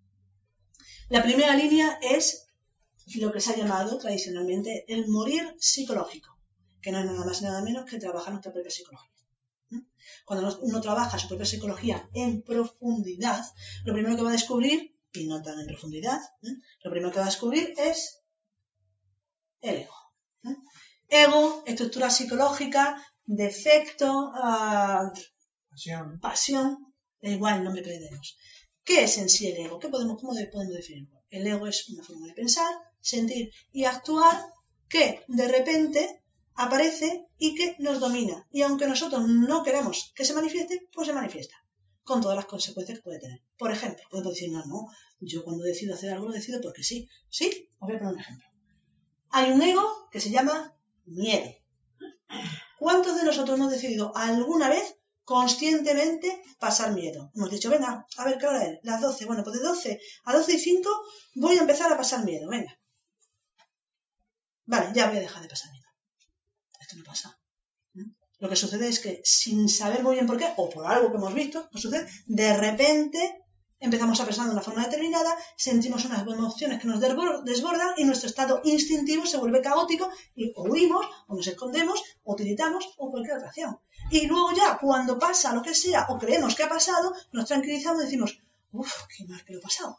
[1.08, 2.46] La primera línea es
[3.16, 6.38] lo que se ha llamado tradicionalmente el morir psicológico,
[6.80, 9.10] que no es nada más y nada menos que trabajar nuestra propia psicología.
[10.24, 13.44] Cuando uno trabaja su propia psicología en profundidad,
[13.84, 16.54] lo primero que va a descubrir, y no tan en profundidad, ¿eh?
[16.84, 18.20] lo primero que va a descubrir es
[19.60, 19.94] el ego.
[20.44, 20.56] ¿eh?
[21.08, 25.12] Ego, estructura psicológica, defecto, uh,
[25.70, 26.18] Pasión.
[26.20, 28.36] pasión, da igual el nombre que le demos.
[28.82, 29.78] ¿Qué es en sí el ego?
[29.78, 31.22] ¿Qué podemos, ¿Cómo podemos definirlo?
[31.28, 34.34] El ego es una forma de pensar, sentir y actuar
[34.88, 36.22] que de repente
[36.54, 38.46] aparece y que nos domina.
[38.50, 41.54] Y aunque nosotros no queremos que se manifieste, pues se manifiesta,
[42.02, 43.42] con todas las consecuencias que puede tener.
[43.58, 44.86] Por ejemplo, podemos decir, no, no,
[45.20, 47.08] yo cuando decido hacer algo lo decido porque sí.
[47.28, 47.68] ¿Sí?
[47.78, 48.46] Os voy a poner un ejemplo.
[49.30, 50.74] Hay un ego que se llama
[51.04, 51.50] miedo.
[52.78, 57.30] ¿Cuántos de nosotros hemos decidido alguna vez conscientemente pasar miedo?
[57.34, 59.26] Hemos dicho, venga, a ver qué hora es, las 12.
[59.26, 60.90] Bueno, pues de 12 a 12 y 5
[61.34, 62.78] voy a empezar a pasar miedo, venga.
[64.66, 65.86] Vale, ya voy a dejar de pasar miedo.
[66.80, 67.38] Esto no pasa.
[68.38, 71.16] Lo que sucede es que sin saber muy bien por qué, o por algo que
[71.16, 73.42] hemos visto, nos sucede, de repente
[73.80, 78.28] empezamos a pensar de una forma determinada, sentimos unas emociones que nos desbordan y nuestro
[78.28, 83.36] estado instintivo se vuelve caótico y o huimos, o nos escondemos, o tiritamos, o cualquier
[83.36, 83.78] otra acción.
[84.10, 88.02] Y luego ya, cuando pasa lo que sea, o creemos que ha pasado, nos tranquilizamos
[88.02, 88.40] y decimos,
[88.72, 89.98] uff, qué mal que lo he pasado.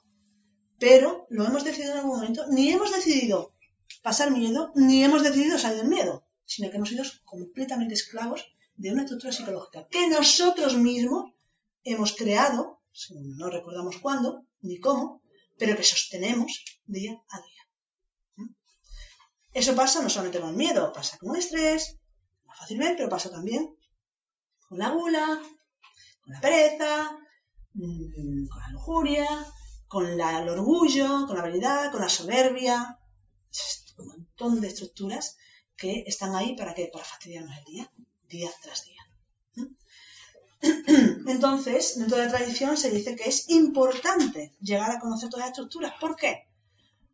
[0.78, 3.54] Pero lo hemos decidido en algún momento, ni hemos decidido
[4.02, 8.92] pasar miedo, ni hemos decidido salir del miedo, sino que hemos sido completamente esclavos de
[8.92, 11.34] una estructura psicológica que nosotros mismos
[11.84, 12.79] hemos creado
[13.10, 15.22] no recordamos cuándo ni cómo,
[15.58, 17.64] pero que sostenemos día a día.
[18.36, 18.54] ¿Mm?
[19.54, 21.98] Eso pasa no solamente con el miedo, pasa con el estrés,
[22.46, 23.76] más fácilmente, pero pasa también
[24.68, 25.42] con la gula,
[26.22, 27.18] con la pereza,
[27.74, 29.28] mm, con la lujuria,
[29.88, 33.00] con el orgullo, con la vanidad, con la soberbia,
[33.98, 35.38] un montón de estructuras
[35.76, 37.92] que están ahí para que para fastidiarnos el día,
[38.28, 39.02] día tras día.
[41.28, 45.52] Entonces, dentro de la tradición se dice que es importante llegar a conocer todas las
[45.52, 45.94] estructuras.
[46.00, 46.48] ¿Por qué?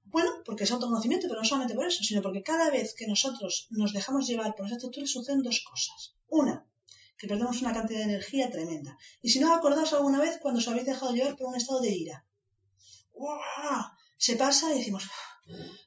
[0.06, 3.68] Bueno, porque es autoconocimiento, pero no solamente por eso, sino porque cada vez que nosotros
[3.72, 6.16] nos dejamos llevar por esas estructuras suceden dos cosas.
[6.30, 6.66] Una,
[7.18, 8.98] que perdemos una cantidad de energía tremenda.
[9.22, 11.82] Y si no os acordáis alguna vez cuando os habéis dejado llevar por un estado
[11.82, 12.26] de ira.
[14.18, 15.04] Se pasa y decimos,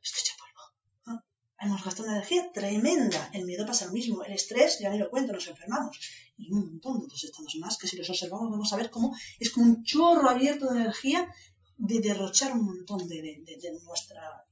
[0.03, 1.23] estoy hecho polvo.
[1.61, 3.31] Hemos gastado una energía tremenda.
[3.33, 4.23] El miedo pasa lo mismo.
[4.25, 5.99] El estrés, ya ni lo cuento, nos enfermamos.
[6.39, 9.15] Y un montón de otros estados más que si los observamos vamos a ver cómo
[9.39, 11.29] es como un chorro abierto de energía
[11.77, 13.43] de derrochar un montón de,
[13.85, 14.45] nuestra,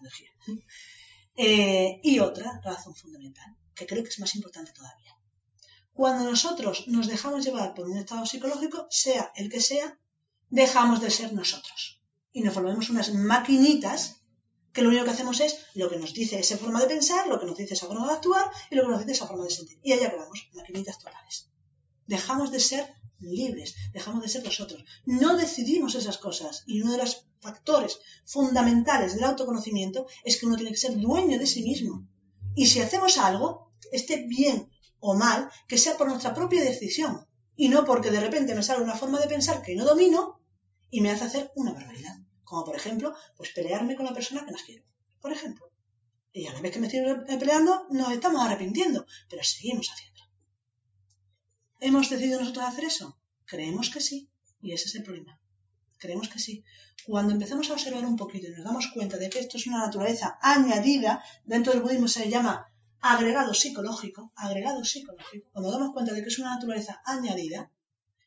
[0.00, 0.30] energía.
[1.36, 5.14] Eh, y otra razón fundamental, que creo que es más importante todavía.
[5.92, 9.98] Cuando nosotros nos dejamos llevar por un estado psicológico, sea el que sea,
[10.50, 12.02] dejamos de ser nosotros.
[12.32, 14.15] Y nos volvemos unas maquinitas
[14.76, 17.40] que lo único que hacemos es lo que nos dice esa forma de pensar, lo
[17.40, 19.50] que nos dice esa forma de actuar y lo que nos dice esa forma de
[19.50, 19.78] sentir.
[19.82, 21.48] Y allá quedamos, maquinitas totales.
[22.06, 22.84] Dejamos de ser
[23.18, 24.84] libres, dejamos de ser nosotros.
[25.06, 26.62] No decidimos esas cosas.
[26.66, 31.38] Y uno de los factores fundamentales del autoconocimiento es que uno tiene que ser dueño
[31.38, 32.06] de sí mismo.
[32.54, 34.70] Y si hacemos algo, esté bien
[35.00, 38.84] o mal, que sea por nuestra propia decisión y no porque de repente me sale
[38.84, 40.42] una forma de pensar que no domino
[40.90, 42.16] y me hace hacer una barbaridad.
[42.46, 44.84] Como por ejemplo, pues pelearme con la persona que nos quiero.
[45.20, 45.64] Por ejemplo.
[46.32, 50.22] Y a la vez que me estoy peleando, nos estamos arrepintiendo, pero seguimos haciendo.
[51.80, 53.18] ¿Hemos decidido nosotros hacer eso?
[53.46, 54.30] Creemos que sí,
[54.62, 55.40] y ese es el problema.
[55.98, 56.64] Creemos que sí.
[57.04, 59.84] Cuando empezamos a observar un poquito y nos damos cuenta de que esto es una
[59.86, 66.22] naturaleza añadida, dentro del budismo se llama agregado psicológico, agregado psicológico, cuando damos cuenta de
[66.22, 67.72] que es una naturaleza añadida,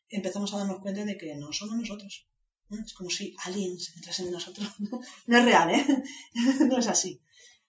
[0.09, 2.28] empezamos a darnos cuenta de que no somos nosotros.
[2.69, 4.67] Es como si aliens entrasen en nosotros.
[5.27, 6.03] No es real, ¿eh?
[6.69, 7.21] No es así.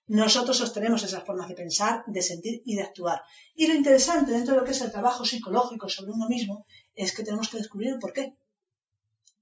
[0.06, 3.22] Nosotros sostenemos esas formas de pensar, de sentir y de actuar.
[3.54, 7.14] Y lo interesante dentro de lo que es el trabajo psicológico sobre uno mismo es
[7.14, 8.36] que tenemos que descubrir el por qué.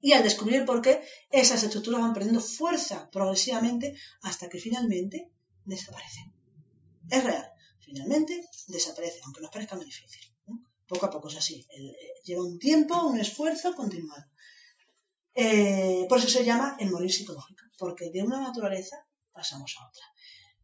[0.01, 5.31] Y al descubrir el por qué, esas estructuras van perdiendo fuerza progresivamente hasta que finalmente
[5.65, 6.33] desaparecen.
[7.11, 7.51] Es real
[7.89, 8.35] finalmente
[8.67, 10.23] desaparece, aunque nos parezca muy difícil.
[10.87, 11.67] Poco a poco es así.
[11.71, 14.25] Eh, lleva un tiempo, un esfuerzo continuado.
[15.35, 18.97] Eh, por eso se llama el morir psicológico, porque de una naturaleza
[19.33, 20.05] pasamos a otra.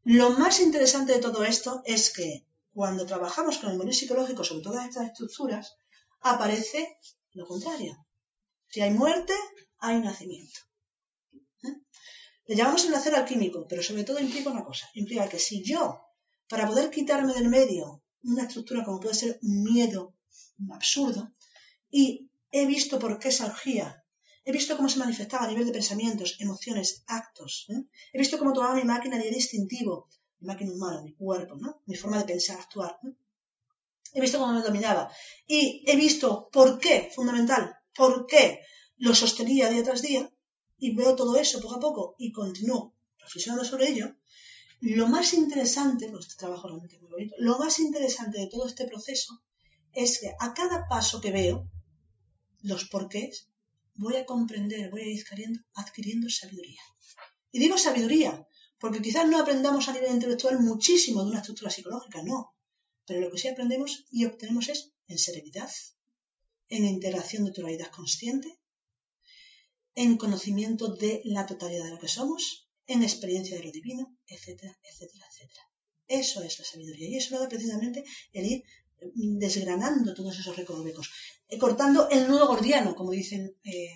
[0.04, 4.62] Lo más interesante de todo esto es que cuando trabajamos con el morir psicológico sobre
[4.62, 5.76] todas estas estructuras,
[6.20, 6.98] aparece
[7.32, 8.06] lo contrario.
[8.68, 9.34] Si hay muerte,
[9.78, 10.60] hay nacimiento.
[11.62, 11.76] ¿Eh?
[12.46, 14.90] Le llamamos el nacer alquímico, pero sobre todo implica una cosa.
[14.94, 16.00] Implica que si yo
[16.48, 20.14] para poder quitarme del medio una estructura como puede ser un miedo
[20.72, 21.32] absurdo
[21.90, 24.03] y he visto por qué surgía,
[24.44, 27.82] he visto cómo se manifestaba a nivel de pensamientos, emociones, actos, ¿eh?
[28.12, 30.08] he visto cómo tomaba mi máquina nivel instintivo,
[30.40, 31.82] mi máquina humana, mi cuerpo, ¿no?
[31.86, 32.98] mi forma de pensar, actuar.
[34.12, 35.10] He visto cómo me dominaba
[35.46, 38.60] y he visto por qué, fundamental, por qué
[38.98, 40.30] lo sostenía día tras día
[40.78, 44.14] y veo todo eso poco a poco y continúo reflexionando sobre ello
[44.84, 49.42] lo más interesante, este trabajo realmente muy bonito, lo más interesante de todo este proceso
[49.94, 51.66] es que a cada paso que veo,
[52.60, 53.48] los porqués,
[53.94, 55.24] voy a comprender, voy a ir
[55.74, 56.80] adquiriendo, sabiduría.
[57.52, 58.46] Y digo sabiduría,
[58.78, 62.54] porque quizás no aprendamos a nivel intelectual muchísimo de una estructura psicológica, no.
[63.06, 65.70] Pero lo que sí aprendemos y obtenemos es en serenidad,
[66.68, 68.58] en integración de totalidad consciente,
[69.94, 74.76] en conocimiento de la totalidad de lo que somos en experiencia de lo divino, etcétera,
[74.82, 75.62] etcétera, etcétera.
[76.06, 78.64] Eso es la sabiduría y eso lo da precisamente el ir
[79.14, 81.10] desgranando todos esos recovecos,
[81.48, 83.94] eh, cortando el nudo gordiano, como dicen eh,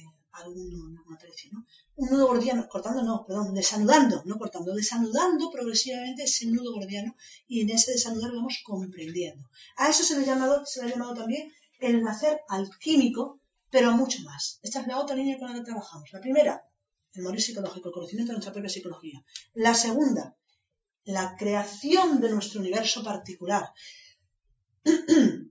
[1.19, 1.67] tradición, ¿no?
[1.97, 7.63] Un nudo gordiano, cortando no, perdón, desanudando, no cortando, desanudando progresivamente ese nudo gordiano y
[7.63, 9.49] en ese desanudar vamos comprendiendo.
[9.77, 13.41] A eso se le, ha llamado, se le ha llamado también el nacer alquímico,
[13.71, 14.61] pero mucho más.
[14.63, 16.09] Esta es la otra línea con la que trabajamos.
[16.13, 16.63] La primera,
[17.15, 19.25] el morir psicológico, el conocimiento de nuestra propia psicología.
[19.55, 20.37] La segunda,
[21.05, 23.73] la creación de nuestro universo particular,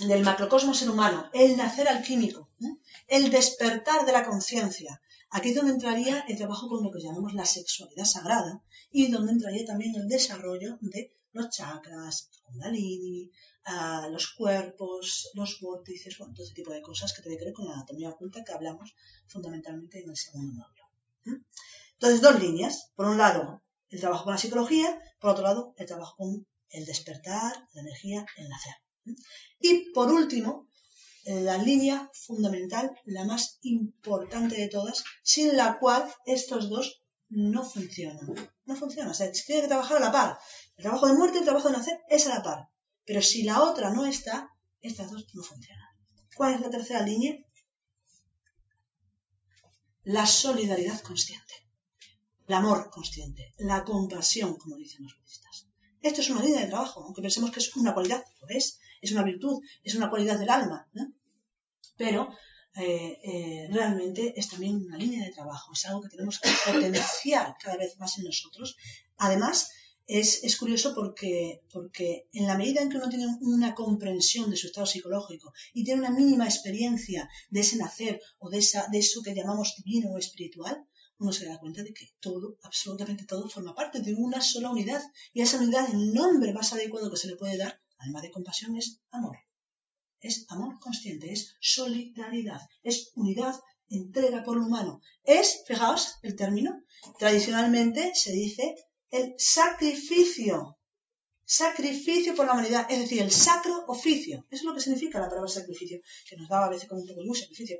[0.00, 2.76] del macrocosmos ser humano, el nacer alquímico, ¿eh?
[3.08, 5.00] el despertar de la conciencia.
[5.30, 9.32] Aquí es donde entraría el trabajo con lo que llamamos la sexualidad sagrada y donde
[9.32, 13.30] entraría también el desarrollo de los chakras, kundalini,
[13.64, 17.54] ah, los cuerpos, los vórtices, bueno, todo ese tipo de cosas que tiene que ver
[17.54, 18.94] con la anatomía oculta que hablamos
[19.26, 20.84] fundamentalmente en el segundo módulo.
[21.24, 21.44] ¿Mm?
[21.94, 22.92] Entonces, dos líneas.
[22.94, 26.84] Por un lado, el trabajo con la psicología, por otro lado, el trabajo con el
[26.84, 28.74] despertar, la energía, el nacer.
[29.04, 29.14] ¿Mm?
[29.60, 30.68] Y por último,
[31.26, 38.32] la línea fundamental, la más importante de todas, sin la cual estos dos no funcionan.
[38.64, 39.10] No funcionan.
[39.10, 40.38] O sea, se tiene que trabajar a la par.
[40.76, 42.68] El trabajo de muerte y el trabajo de nacer es a la par.
[43.04, 44.50] Pero si la otra no está,
[44.80, 45.88] estas dos no funcionan.
[46.36, 47.36] ¿Cuál es la tercera línea?
[50.04, 51.54] La solidaridad consciente.
[52.46, 53.52] El amor consciente.
[53.58, 55.65] La compasión, como dicen los budistas.
[56.02, 59.12] Esto es una línea de trabajo, aunque pensemos que es una cualidad, lo es, es
[59.12, 60.88] una virtud, es una cualidad del alma.
[61.96, 62.30] Pero
[62.74, 67.56] eh, eh, realmente es también una línea de trabajo, es algo que tenemos que potenciar
[67.62, 68.76] cada vez más en nosotros.
[69.16, 69.70] Además,
[70.06, 74.68] es, curioso porque, porque en la medida en que uno tiene una comprensión de su
[74.68, 79.22] estado psicológico y tiene una mínima experiencia de ese nacer o de, esa, de eso
[79.22, 80.86] que llamamos divino o espiritual,
[81.18, 85.02] uno se da cuenta de que todo, absolutamente todo, forma parte de una sola unidad.
[85.32, 88.76] Y esa unidad, el nombre más adecuado que se le puede dar, además de compasión,
[88.76, 89.36] es amor
[90.20, 93.54] es amor consciente, es solidaridad, es unidad,
[93.88, 95.00] entrega por lo humano.
[95.22, 96.82] Es, fijaos el término,
[97.18, 98.74] tradicionalmente se dice
[99.10, 100.78] el sacrificio.
[101.44, 104.44] Sacrificio por la humanidad, es decir, el sacro oficio.
[104.50, 107.06] Eso es lo que significa la palabra sacrificio, que nos daba a veces como un
[107.06, 107.76] poco de sacrificio,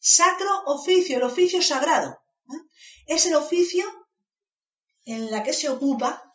[0.00, 2.18] Sacro oficio, el oficio sagrado.
[2.52, 2.60] ¿eh?
[3.06, 3.84] Es el oficio
[5.04, 6.34] en la que se ocupa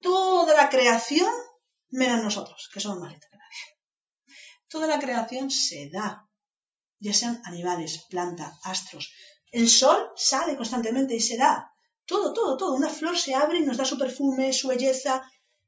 [0.00, 1.30] toda la creación
[1.90, 3.14] menos nosotros, que somos más
[4.68, 6.28] Toda la creación se da,
[6.98, 9.12] ya sean animales, plantas, astros.
[9.52, 11.72] El sol sale constantemente y se da.
[12.04, 12.74] Todo, todo, todo.
[12.74, 15.22] Una flor se abre y nos da su perfume, su belleza.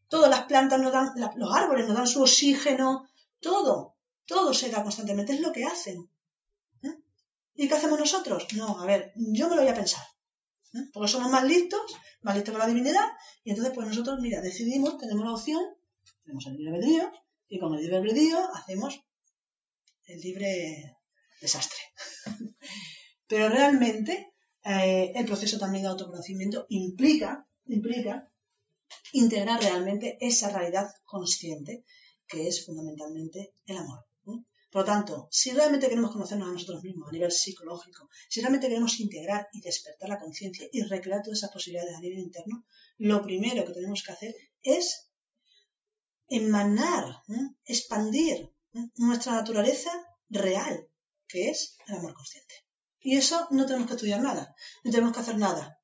[0.08, 3.08] Todas las plantas nos dan, los árboles nos dan su oxígeno.
[3.40, 5.34] Todo, todo se da constantemente.
[5.34, 6.10] Es lo que hacen.
[7.56, 8.46] ¿Y qué hacemos nosotros?
[8.54, 10.04] No, a ver, yo me lo voy a pensar.
[10.74, 10.88] ¿eh?
[10.92, 11.80] Porque somos más listos,
[12.22, 13.06] más listos que la divinidad.
[13.44, 15.62] Y entonces, pues nosotros, mira, decidimos, tenemos la opción,
[16.22, 17.12] tenemos el libre albedrío,
[17.48, 19.00] y con el libre albedrío hacemos
[20.06, 20.96] el libre
[21.40, 21.78] desastre.
[23.26, 24.32] Pero realmente
[24.64, 28.30] eh, el proceso también de autoconocimiento implica, implica
[29.12, 31.84] integrar realmente esa realidad consciente
[32.26, 34.05] que es fundamentalmente el amor.
[34.76, 38.68] Por lo tanto, si realmente queremos conocernos a nosotros mismos a nivel psicológico, si realmente
[38.68, 42.66] queremos integrar y despertar la conciencia y recrear todas esas posibilidades a nivel interno,
[42.98, 45.08] lo primero que tenemos que hacer es
[46.28, 47.22] emanar,
[47.64, 48.52] expandir
[48.96, 49.90] nuestra naturaleza
[50.28, 50.86] real,
[51.26, 52.56] que es el amor consciente.
[53.00, 54.54] Y eso no tenemos que estudiar nada,
[54.84, 55.80] no tenemos que hacer nada.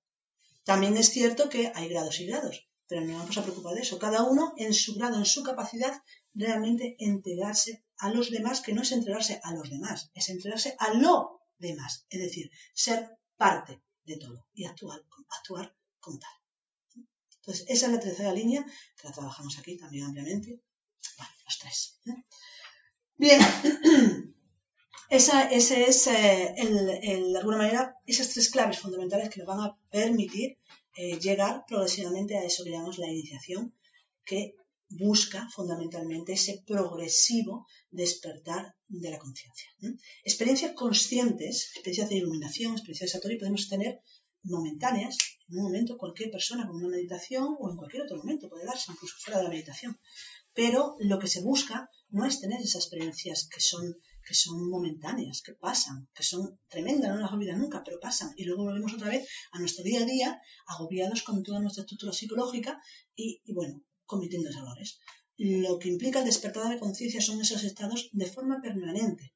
[0.64, 3.98] También es cierto que hay grados y grados, pero no vamos a preocupar de eso.
[3.98, 5.94] Cada uno en su grado, en su capacidad,
[6.34, 10.94] realmente entregarse a los demás, que no es entregarse a los demás, es entregarse a
[10.94, 16.30] lo demás, es decir, ser parte de todo y actuar, actuar como tal.
[17.36, 18.64] Entonces, esa es la tercera línea,
[18.96, 20.60] que la trabajamos aquí también ampliamente.
[21.16, 21.98] Bueno, los tres.
[22.06, 22.24] ¿eh?
[23.16, 23.40] Bien,
[25.08, 29.76] esa, ese es, eh, de alguna manera, esas tres claves fundamentales que nos van a
[29.90, 30.58] permitir
[30.96, 33.74] eh, llegar progresivamente a eso que llamamos la iniciación,
[34.24, 34.54] que
[34.98, 39.68] busca fundamentalmente ese progresivo despertar de la conciencia.
[40.24, 44.00] Experiencias conscientes, experiencias de iluminación, experiencias de Satori, podemos tener
[44.44, 45.16] momentáneas,
[45.48, 48.90] en un momento cualquier persona con una meditación o en cualquier otro momento puede darse,
[48.90, 49.98] incluso fuera de la meditación.
[50.54, 55.40] Pero lo que se busca no es tener esas experiencias que son, que son momentáneas,
[55.40, 58.32] que pasan, que son tremendas, no las olvidas nunca, pero pasan.
[58.36, 62.12] Y luego volvemos otra vez a nuestro día a día, agobiados con toda nuestra estructura
[62.12, 62.80] psicológica
[63.16, 64.98] y, bueno, cometiendo errores.
[65.36, 69.34] Lo que implica el despertar de conciencia son esos estados de forma permanente.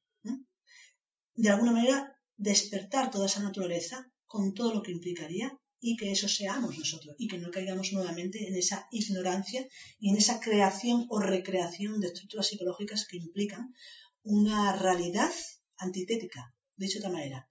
[1.35, 6.29] De alguna manera, despertar toda esa naturaleza con todo lo que implicaría y que eso
[6.29, 9.67] seamos nosotros y que no caigamos nuevamente en esa ignorancia
[9.99, 13.75] y en esa creación o recreación de estructuras psicológicas que implican
[14.23, 15.33] una realidad
[15.77, 16.55] antitética.
[16.77, 17.49] De otra manera,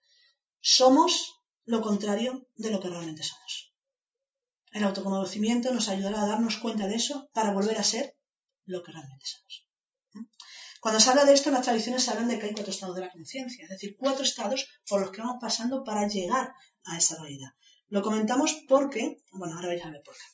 [0.59, 3.74] somos lo contrario de lo que realmente somos.
[4.75, 8.17] El autoconocimiento nos ayudará a darnos cuenta de eso para volver a ser
[8.65, 9.65] lo que realmente somos.
[10.81, 13.09] Cuando se habla de esto, las tradiciones hablan de que hay cuatro estados de la
[13.09, 16.53] conciencia, es decir, cuatro estados por los que vamos pasando para llegar
[16.83, 17.51] a esa realidad.
[17.87, 20.25] Lo comentamos porque, bueno, ahora vais a ver por qué.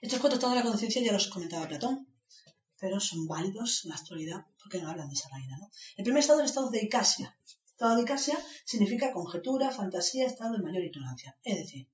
[0.00, 2.08] Estos cuatro estados de la conciencia ya los comentaba Platón,
[2.80, 5.58] pero son válidos en la actualidad porque no hablan de esa realidad.
[5.96, 7.38] El primer estado es el estado de Icasia.
[7.46, 11.38] El estado de Icasia significa conjetura, fantasía, estado de mayor ignorancia.
[11.44, 11.88] Es decir,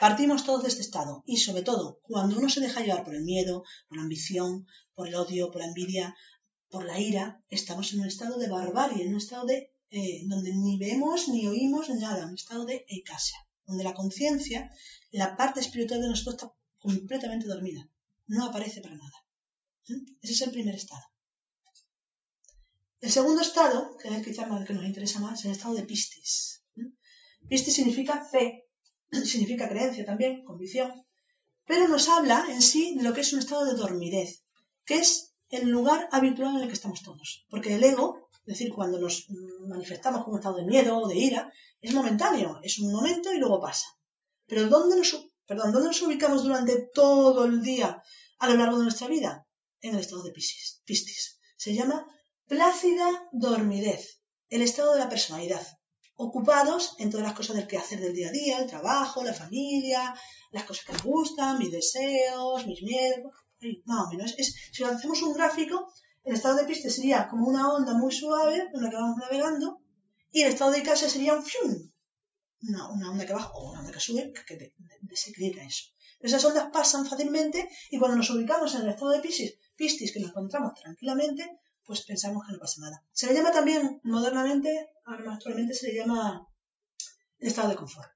[0.00, 3.24] Partimos todos de este estado y sobre todo cuando uno se deja llevar por el
[3.24, 6.14] miedo, por la ambición, por el odio, por la envidia,
[6.68, 10.52] por la ira, estamos en un estado de barbarie, en un estado de eh, donde
[10.52, 14.70] ni vemos ni oímos nada, un estado de ecasia, donde la conciencia,
[15.12, 17.88] la parte espiritual de nosotros está completamente dormida,
[18.26, 19.24] no aparece para nada.
[19.88, 20.04] ¿Mm?
[20.20, 21.02] Ese es el primer estado.
[23.00, 26.62] El segundo estado, que es el que nos interesa más, es el estado de pistis.
[26.74, 26.88] ¿Mm?
[27.48, 28.65] Pistis significa fe,
[29.10, 31.04] significa creencia también, convicción,
[31.66, 34.44] pero nos habla en sí de lo que es un estado de dormidez,
[34.84, 37.44] que es el lugar habitual en el que estamos todos.
[37.50, 39.26] Porque el ego, es decir, cuando nos
[39.66, 43.38] manifestamos con un estado de miedo o de ira, es momentáneo, es un momento y
[43.38, 43.86] luego pasa.
[44.46, 48.02] Pero ¿dónde nos, perdón, ¿dónde nos ubicamos durante todo el día
[48.38, 49.46] a lo largo de nuestra vida?
[49.80, 50.82] En el estado de pistis.
[50.84, 51.38] pistis.
[51.56, 52.06] Se llama
[52.46, 55.66] plácida dormidez, el estado de la personalidad
[56.16, 60.14] ocupados en todas las cosas del quehacer del día a día, el trabajo, la familia,
[60.50, 63.32] las cosas que nos gustan, mis deseos, mis miedos,
[63.84, 64.34] más menos.
[64.38, 65.92] Es, si lo hacemos un gráfico,
[66.24, 69.80] el estado de piste sería como una onda muy suave en la que vamos navegando
[70.30, 71.90] y el estado de casa sería un fium,
[72.68, 75.84] una, onda que baja o una onda que sube que, desequilibra eso.
[76.20, 80.20] Esas ondas pasan fácilmente y cuando nos ubicamos en el estado de Piscis, Piscis que
[80.20, 83.02] nos encontramos tranquilamente, pues pensamos que no pasa nada.
[83.12, 86.46] Se le llama también modernamente, actualmente se le llama
[87.38, 88.10] el estado de confort.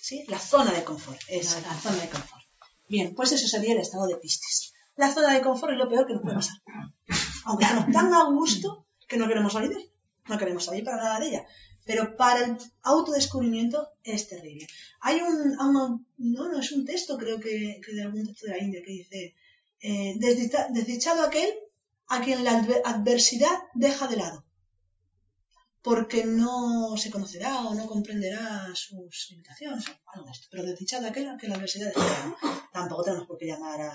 [0.00, 0.24] ¿Sí?
[0.28, 2.44] La zona de confort, es la zona de confort.
[2.88, 4.72] Bien, pues eso sería el estado de Piscis.
[4.96, 6.56] La zona de confort es lo peor que nos puede pasar.
[7.44, 9.92] Aunque estamos tan a gusto que no queremos salir de ella.
[10.28, 11.46] No queremos salir para nada de ella.
[11.84, 14.66] Pero para el autodescubrimiento es terrible.
[15.00, 18.82] Hay un, no, no, es un texto, creo que, de algún texto de la India,
[18.84, 19.34] que dice,
[19.80, 21.50] eh, desdichado aquel
[22.08, 22.52] a quien la
[22.84, 24.44] adversidad deja de lado,
[25.82, 29.84] porque no se conocerá o no comprenderá sus limitaciones
[30.30, 30.48] esto.
[30.50, 32.36] Pero desdichado aquel a la adversidad deja de lado.
[32.72, 33.94] Tampoco tenemos por qué llamar a,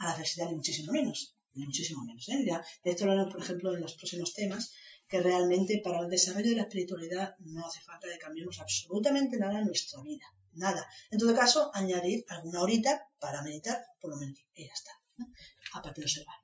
[0.00, 1.36] la adversidad ni muchísimo menos.
[1.54, 2.28] Ni muchísimo menos.
[2.28, 2.44] ¿eh?
[2.46, 4.72] Ya, de esto lo haremos, por ejemplo, en los próximos temas,
[5.08, 9.58] que realmente para el desarrollo de la espiritualidad no hace falta que cambiemos absolutamente nada
[9.58, 10.24] en nuestra vida.
[10.54, 10.86] Nada.
[11.10, 14.38] En todo caso, añadir alguna horita para meditar, por lo menos.
[14.54, 14.92] Y ya está.
[15.16, 15.26] ¿no?
[15.74, 16.41] A partir de observar.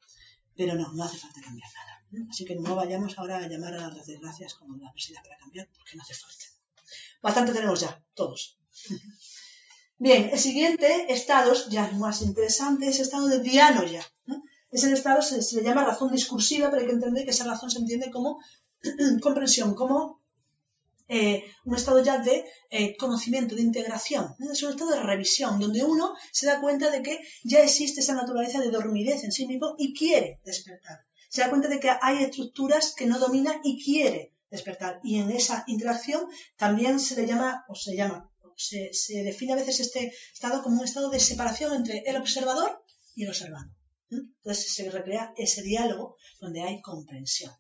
[0.59, 2.28] Pero no, no hace falta cambiar nada.
[2.30, 5.68] Así que no vayamos ahora a llamar a las desgracias como la adversidad para cambiar,
[5.76, 6.44] porque no hace falta.
[7.22, 8.59] Bastante tenemos ya, todos.
[9.98, 14.04] Bien, el siguiente estado, ya más interesante, es el estado de diano ya.
[14.72, 17.44] Es el estado, se, se, le llama razón discursiva, pero hay que entender que esa
[17.44, 18.40] razón se entiende como
[19.22, 20.20] comprensión, como
[21.09, 25.82] eh, un estado ya de eh, conocimiento, de integración, es un estado de revisión, donde
[25.82, 29.74] uno se da cuenta de que ya existe esa naturaleza de dormidez en sí mismo
[29.78, 30.98] y quiere despertar.
[31.30, 35.00] Se da cuenta de que hay estructuras que no domina y quiere despertar.
[35.02, 39.56] Y en esa interacción también se le llama, o se llama, se, se define a
[39.56, 42.82] veces este estado como un estado de separación entre el observador
[43.14, 43.70] y el observado.
[44.11, 47.52] Entonces se recrea ese diálogo donde hay comprensión.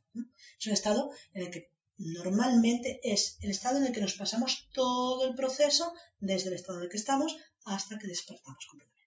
[0.58, 4.68] Es un estado en el que normalmente es el estado en el que nos pasamos
[4.72, 8.98] todo el proceso desde el estado en el que estamos hasta que despertamos completamente.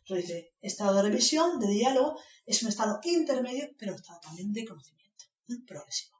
[0.00, 4.66] Entonces dice, estado de revisión, de diálogo, es un estado intermedio, pero estado también de
[4.66, 5.24] conocimiento
[5.66, 6.16] progresivo.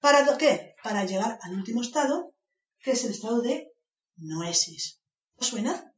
[0.00, 0.74] ¿Para qué?
[0.82, 2.34] Para llegar al último estado,
[2.82, 3.72] que es el estado de
[4.16, 5.00] noesis.
[5.36, 5.92] ¿Os suena?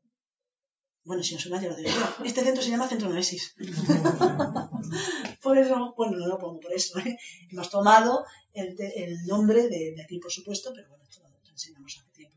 [1.05, 2.25] Bueno, si no suena, ya lo digo yo.
[2.25, 3.55] Este centro se llama Centro Noesis.
[5.43, 6.99] por eso, bueno, no lo pongo por eso.
[7.01, 7.17] ¿eh?
[7.51, 8.25] Hemos tomado
[8.55, 12.37] el, nombre de, aquí, por supuesto, pero bueno, esto lo, enseñamos hace tiempo.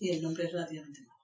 [0.00, 1.18] Y el nombre es relativamente nuevo.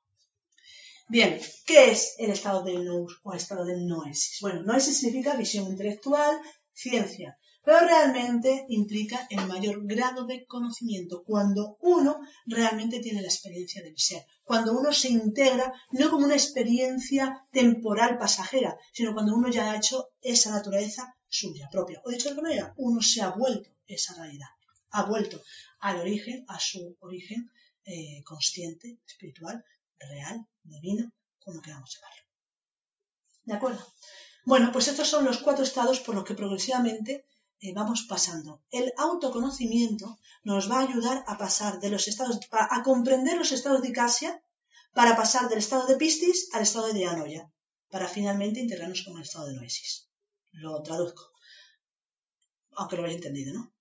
[1.09, 4.39] Bien, ¿qué es el estado de nous o estado de noesis?
[4.41, 6.41] Bueno, noesis significa visión intelectual,
[6.73, 13.83] ciencia pero realmente implica el mayor grado de conocimiento, cuando uno realmente tiene la experiencia
[13.83, 19.49] del ser, cuando uno se integra no como una experiencia temporal pasajera, sino cuando uno
[19.49, 22.01] ya ha hecho esa naturaleza suya propia.
[22.05, 24.53] O dicho de otra manera, uno se ha vuelto esa realidad,
[24.97, 25.37] ha vuelto
[25.81, 27.51] al origen, a su origen
[27.85, 29.57] eh, consciente, espiritual,
[29.99, 31.05] real, divino,
[31.45, 32.23] como queramos llamarlo.
[33.49, 33.83] ¿De acuerdo?
[34.45, 37.27] Bueno, pues estos son los cuatro estados por los que progresivamente
[37.61, 38.63] eh, vamos pasando.
[38.71, 43.83] El autoconocimiento nos va a ayudar a pasar de los estados, a comprender los estados
[43.83, 44.43] de Icasia,
[44.93, 47.51] para pasar del estado de Pistis al estado de Dianoia,
[47.91, 50.09] para finalmente integrarnos con el estado de Noesis.
[50.55, 51.31] Lo traduzco.
[52.77, 53.73] Aunque lo habéis entendido, ¿no?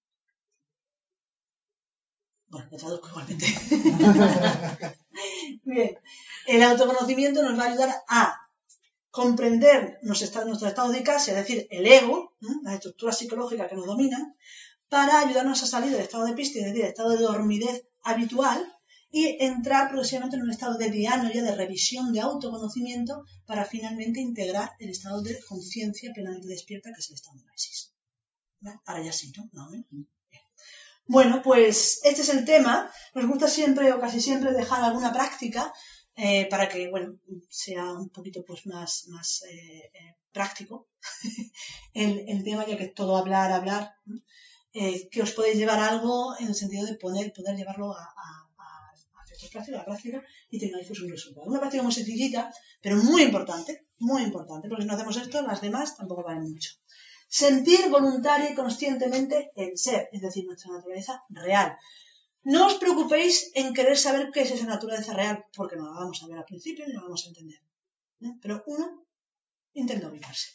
[2.47, 3.45] Bueno, lo traduzco igualmente.
[5.63, 5.97] Bien.
[6.45, 8.43] El autoconocimiento nos va a ayudar a
[9.09, 14.35] comprender nuestro estado de casa, es decir, el ego, las estructuras psicológicas que nos dominan,
[14.89, 18.71] para ayudarnos a salir del estado de piste, es decir, del estado de dormidez habitual,
[19.15, 24.71] y entrar progresivamente en un estado de diánoya, de revisión, de autoconocimiento, para finalmente integrar
[24.79, 27.93] el estado de conciencia plenamente despierta, que es el estado de Gnosis.
[28.59, 28.79] ¿Vale?
[28.87, 29.47] Ahora ya sí, ¿no?
[29.53, 29.69] ¿No?
[29.69, 30.07] Bien.
[31.05, 32.91] Bueno, pues este es el tema.
[33.13, 35.71] Nos gusta siempre o casi siempre dejar alguna práctica
[36.15, 40.89] eh, para que, bueno, sea un poquito pues más, más eh, eh, práctico
[41.93, 44.23] el, el tema, ya que todo hablar, hablar, ¿no?
[44.73, 48.42] eh, que os podéis llevar algo en el sentido de poder, poder llevarlo a, a,
[49.67, 51.45] la práctica, y tengáis un resultado.
[51.47, 55.61] Una práctica muy sencillita, pero muy importante, muy importante, porque si no hacemos esto, las
[55.61, 56.71] demás tampoco valen mucho.
[57.27, 61.77] Sentir voluntaria y conscientemente el ser, es decir, nuestra naturaleza real.
[62.43, 66.21] No os preocupéis en querer saber qué es esa naturaleza real, porque no la vamos
[66.21, 67.59] a ver al principio ni la vamos a entender.
[68.21, 68.33] ¿eh?
[68.41, 69.07] Pero uno
[69.73, 70.49] intenta ubicarse.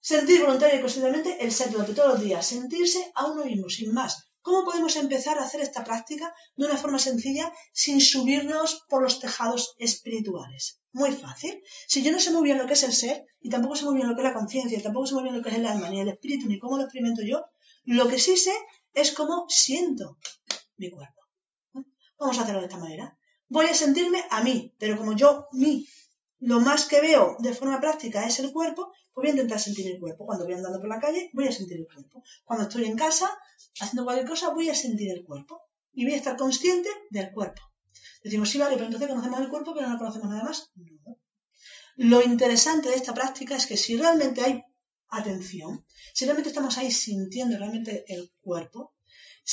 [0.00, 3.92] Sentir voluntaria y conscientemente el ser durante todos los días, sentirse a uno mismo, sin
[3.92, 4.27] más.
[4.48, 9.20] ¿Cómo podemos empezar a hacer esta práctica de una forma sencilla sin subirnos por los
[9.20, 10.80] tejados espirituales?
[10.90, 11.62] Muy fácil.
[11.86, 13.96] Si yo no sé muy bien lo que es el ser, y tampoco sé muy
[13.96, 15.90] bien lo que es la conciencia, tampoco sé muy bien lo que es el alma,
[15.90, 17.44] ni el espíritu, ni cómo lo experimento yo,
[17.84, 18.54] lo que sí sé
[18.94, 20.16] es cómo siento
[20.78, 21.20] mi cuerpo.
[22.18, 23.18] Vamos a hacerlo de esta manera.
[23.48, 25.86] Voy a sentirme a mí, pero como yo, mí,
[26.38, 30.00] lo más que veo de forma práctica es el cuerpo, voy a intentar sentir el
[30.00, 30.26] cuerpo.
[30.26, 32.22] Cuando voy andando por la calle, voy a sentir el cuerpo.
[32.44, 33.30] Cuando estoy en casa,
[33.80, 35.62] haciendo cualquier cosa, voy a sentir el cuerpo.
[35.92, 37.62] Y voy a estar consciente del cuerpo.
[38.22, 40.70] Decimos, sí, vale, pero entonces conocemos el cuerpo, pero no conocemos nada más.
[40.76, 41.18] No.
[41.96, 44.62] Lo interesante de esta práctica es que si realmente hay
[45.08, 48.94] atención, si realmente estamos ahí sintiendo realmente el cuerpo,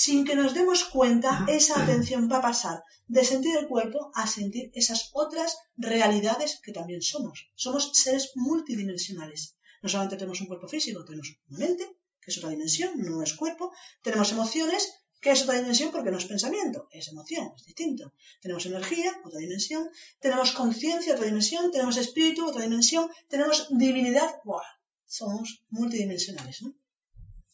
[0.03, 2.77] sin que nos demos cuenta, esa atención va a pasar
[3.07, 7.35] de sentir el cuerpo a sentir esas otras realidades que también somos.
[7.55, 9.55] Somos seres multidimensionales.
[9.81, 11.85] No solamente tenemos un cuerpo físico, tenemos una mente,
[12.21, 13.71] que es otra dimensión, no es cuerpo,
[14.01, 14.81] tenemos emociones,
[15.21, 18.13] que es otra dimensión porque no es pensamiento, es emoción, es distinto.
[18.41, 19.89] Tenemos energía, otra dimensión,
[20.19, 24.67] tenemos conciencia, otra dimensión, tenemos espíritu, otra dimensión, tenemos divinidad, ¡buah!
[25.05, 26.63] somos multidimensionales.
[26.63, 26.73] ¿no?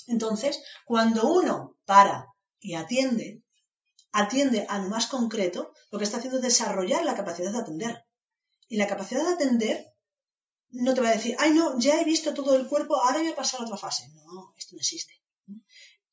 [0.07, 2.30] Entonces, cuando uno para
[2.61, 3.43] y atiende,
[4.11, 8.05] atiende a lo más concreto, lo que está haciendo es desarrollar la capacidad de atender.
[8.69, 9.93] Y la capacidad de atender
[10.69, 13.29] no te va a decir, ay no, ya he visto todo el cuerpo, ahora voy
[13.29, 14.07] a pasar a otra fase.
[14.13, 15.13] No, esto no existe.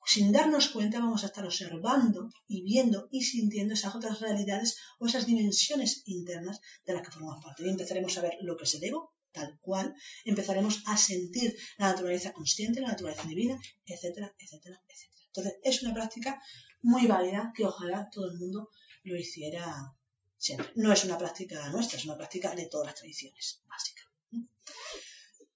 [0.05, 5.07] Sin darnos cuenta vamos a estar observando y viendo y sintiendo esas otras realidades o
[5.07, 7.63] esas dimensiones internas de las que formamos parte.
[7.63, 9.95] Y empezaremos a ver lo que es el ego, tal cual,
[10.25, 15.18] empezaremos a sentir la naturaleza consciente, la naturaleza divina, etcétera, etcétera, etcétera.
[15.39, 16.41] Entonces, es una práctica
[16.83, 18.71] muy válida que ojalá todo el mundo
[19.05, 19.95] lo hiciera
[20.37, 20.71] siempre.
[20.77, 24.07] No es una práctica nuestra, es una práctica de todas las tradiciones básicas.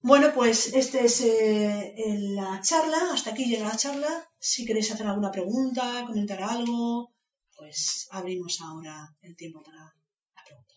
[0.01, 1.93] Bueno, pues esta es eh,
[2.35, 4.29] la charla, hasta aquí llega la charla.
[4.37, 7.13] Si queréis hacer alguna pregunta, comentar algo,
[7.55, 9.77] pues abrimos ahora el tiempo para
[10.35, 10.73] la pregunta.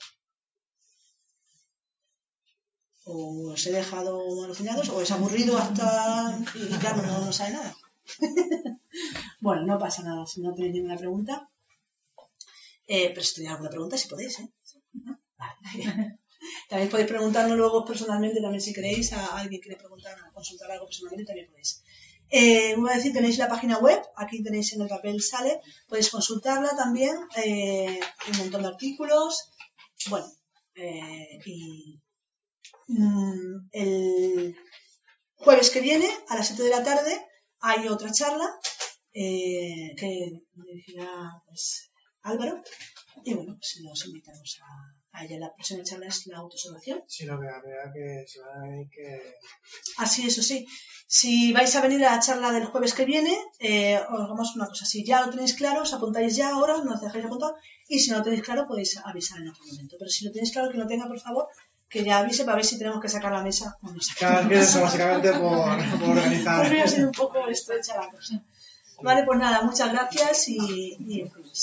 [3.04, 7.74] O os he dejado alucinados, o es aburrido hasta y claro, no, no sabe nada.
[9.40, 11.48] bueno, no pasa nada si no tenéis ninguna pregunta.
[12.86, 14.48] Eh, pero si tenéis alguna pregunta, si podéis, ¿eh?
[16.68, 21.24] También podéis preguntarnos luego personalmente, también si queréis, a alguien quiere preguntar consultar algo personalmente,
[21.24, 21.82] también podéis.
[22.28, 26.10] Eh, voy a decir, tenéis la página web, aquí tenéis en el papel sale, podéis
[26.10, 28.00] consultarla también, eh,
[28.30, 29.50] un montón de artículos,
[30.10, 30.26] bueno,
[30.74, 32.00] y
[32.88, 34.56] mm, el
[35.36, 37.26] jueves que viene, a las 7 de la tarde,
[37.68, 38.48] hay otra charla
[39.12, 40.10] eh, que
[40.54, 41.10] dirigirá
[41.46, 41.90] pues,
[42.22, 42.62] Álvaro,
[43.24, 45.38] y bueno, pues los invitamos a, a ella.
[45.38, 47.02] La próxima charla es la autosolución.
[47.08, 49.34] Si lo vea, vea que se van a ver que.
[49.98, 50.66] Así, eso sí.
[51.08, 54.66] Si vais a venir a la charla del jueves que viene, eh, os hagamos una
[54.66, 54.84] cosa.
[54.84, 57.52] Si ya lo tenéis claro, os apuntáis ya ahora, no os dejáis apuntar.
[57.88, 59.96] Y si no lo tenéis claro, podéis avisar en otro momento.
[59.98, 61.46] Pero si lo tenéis claro, que lo tenga, por favor,
[61.88, 64.48] que ya avise para ver si tenemos que sacar la mesa o no Claro, es
[64.48, 66.68] que eso, básicamente por, por organizar.
[66.68, 68.40] Pues ha sido un poco estrecha la cosa.
[69.02, 71.62] Vale, pues nada, muchas gracias y, y pues,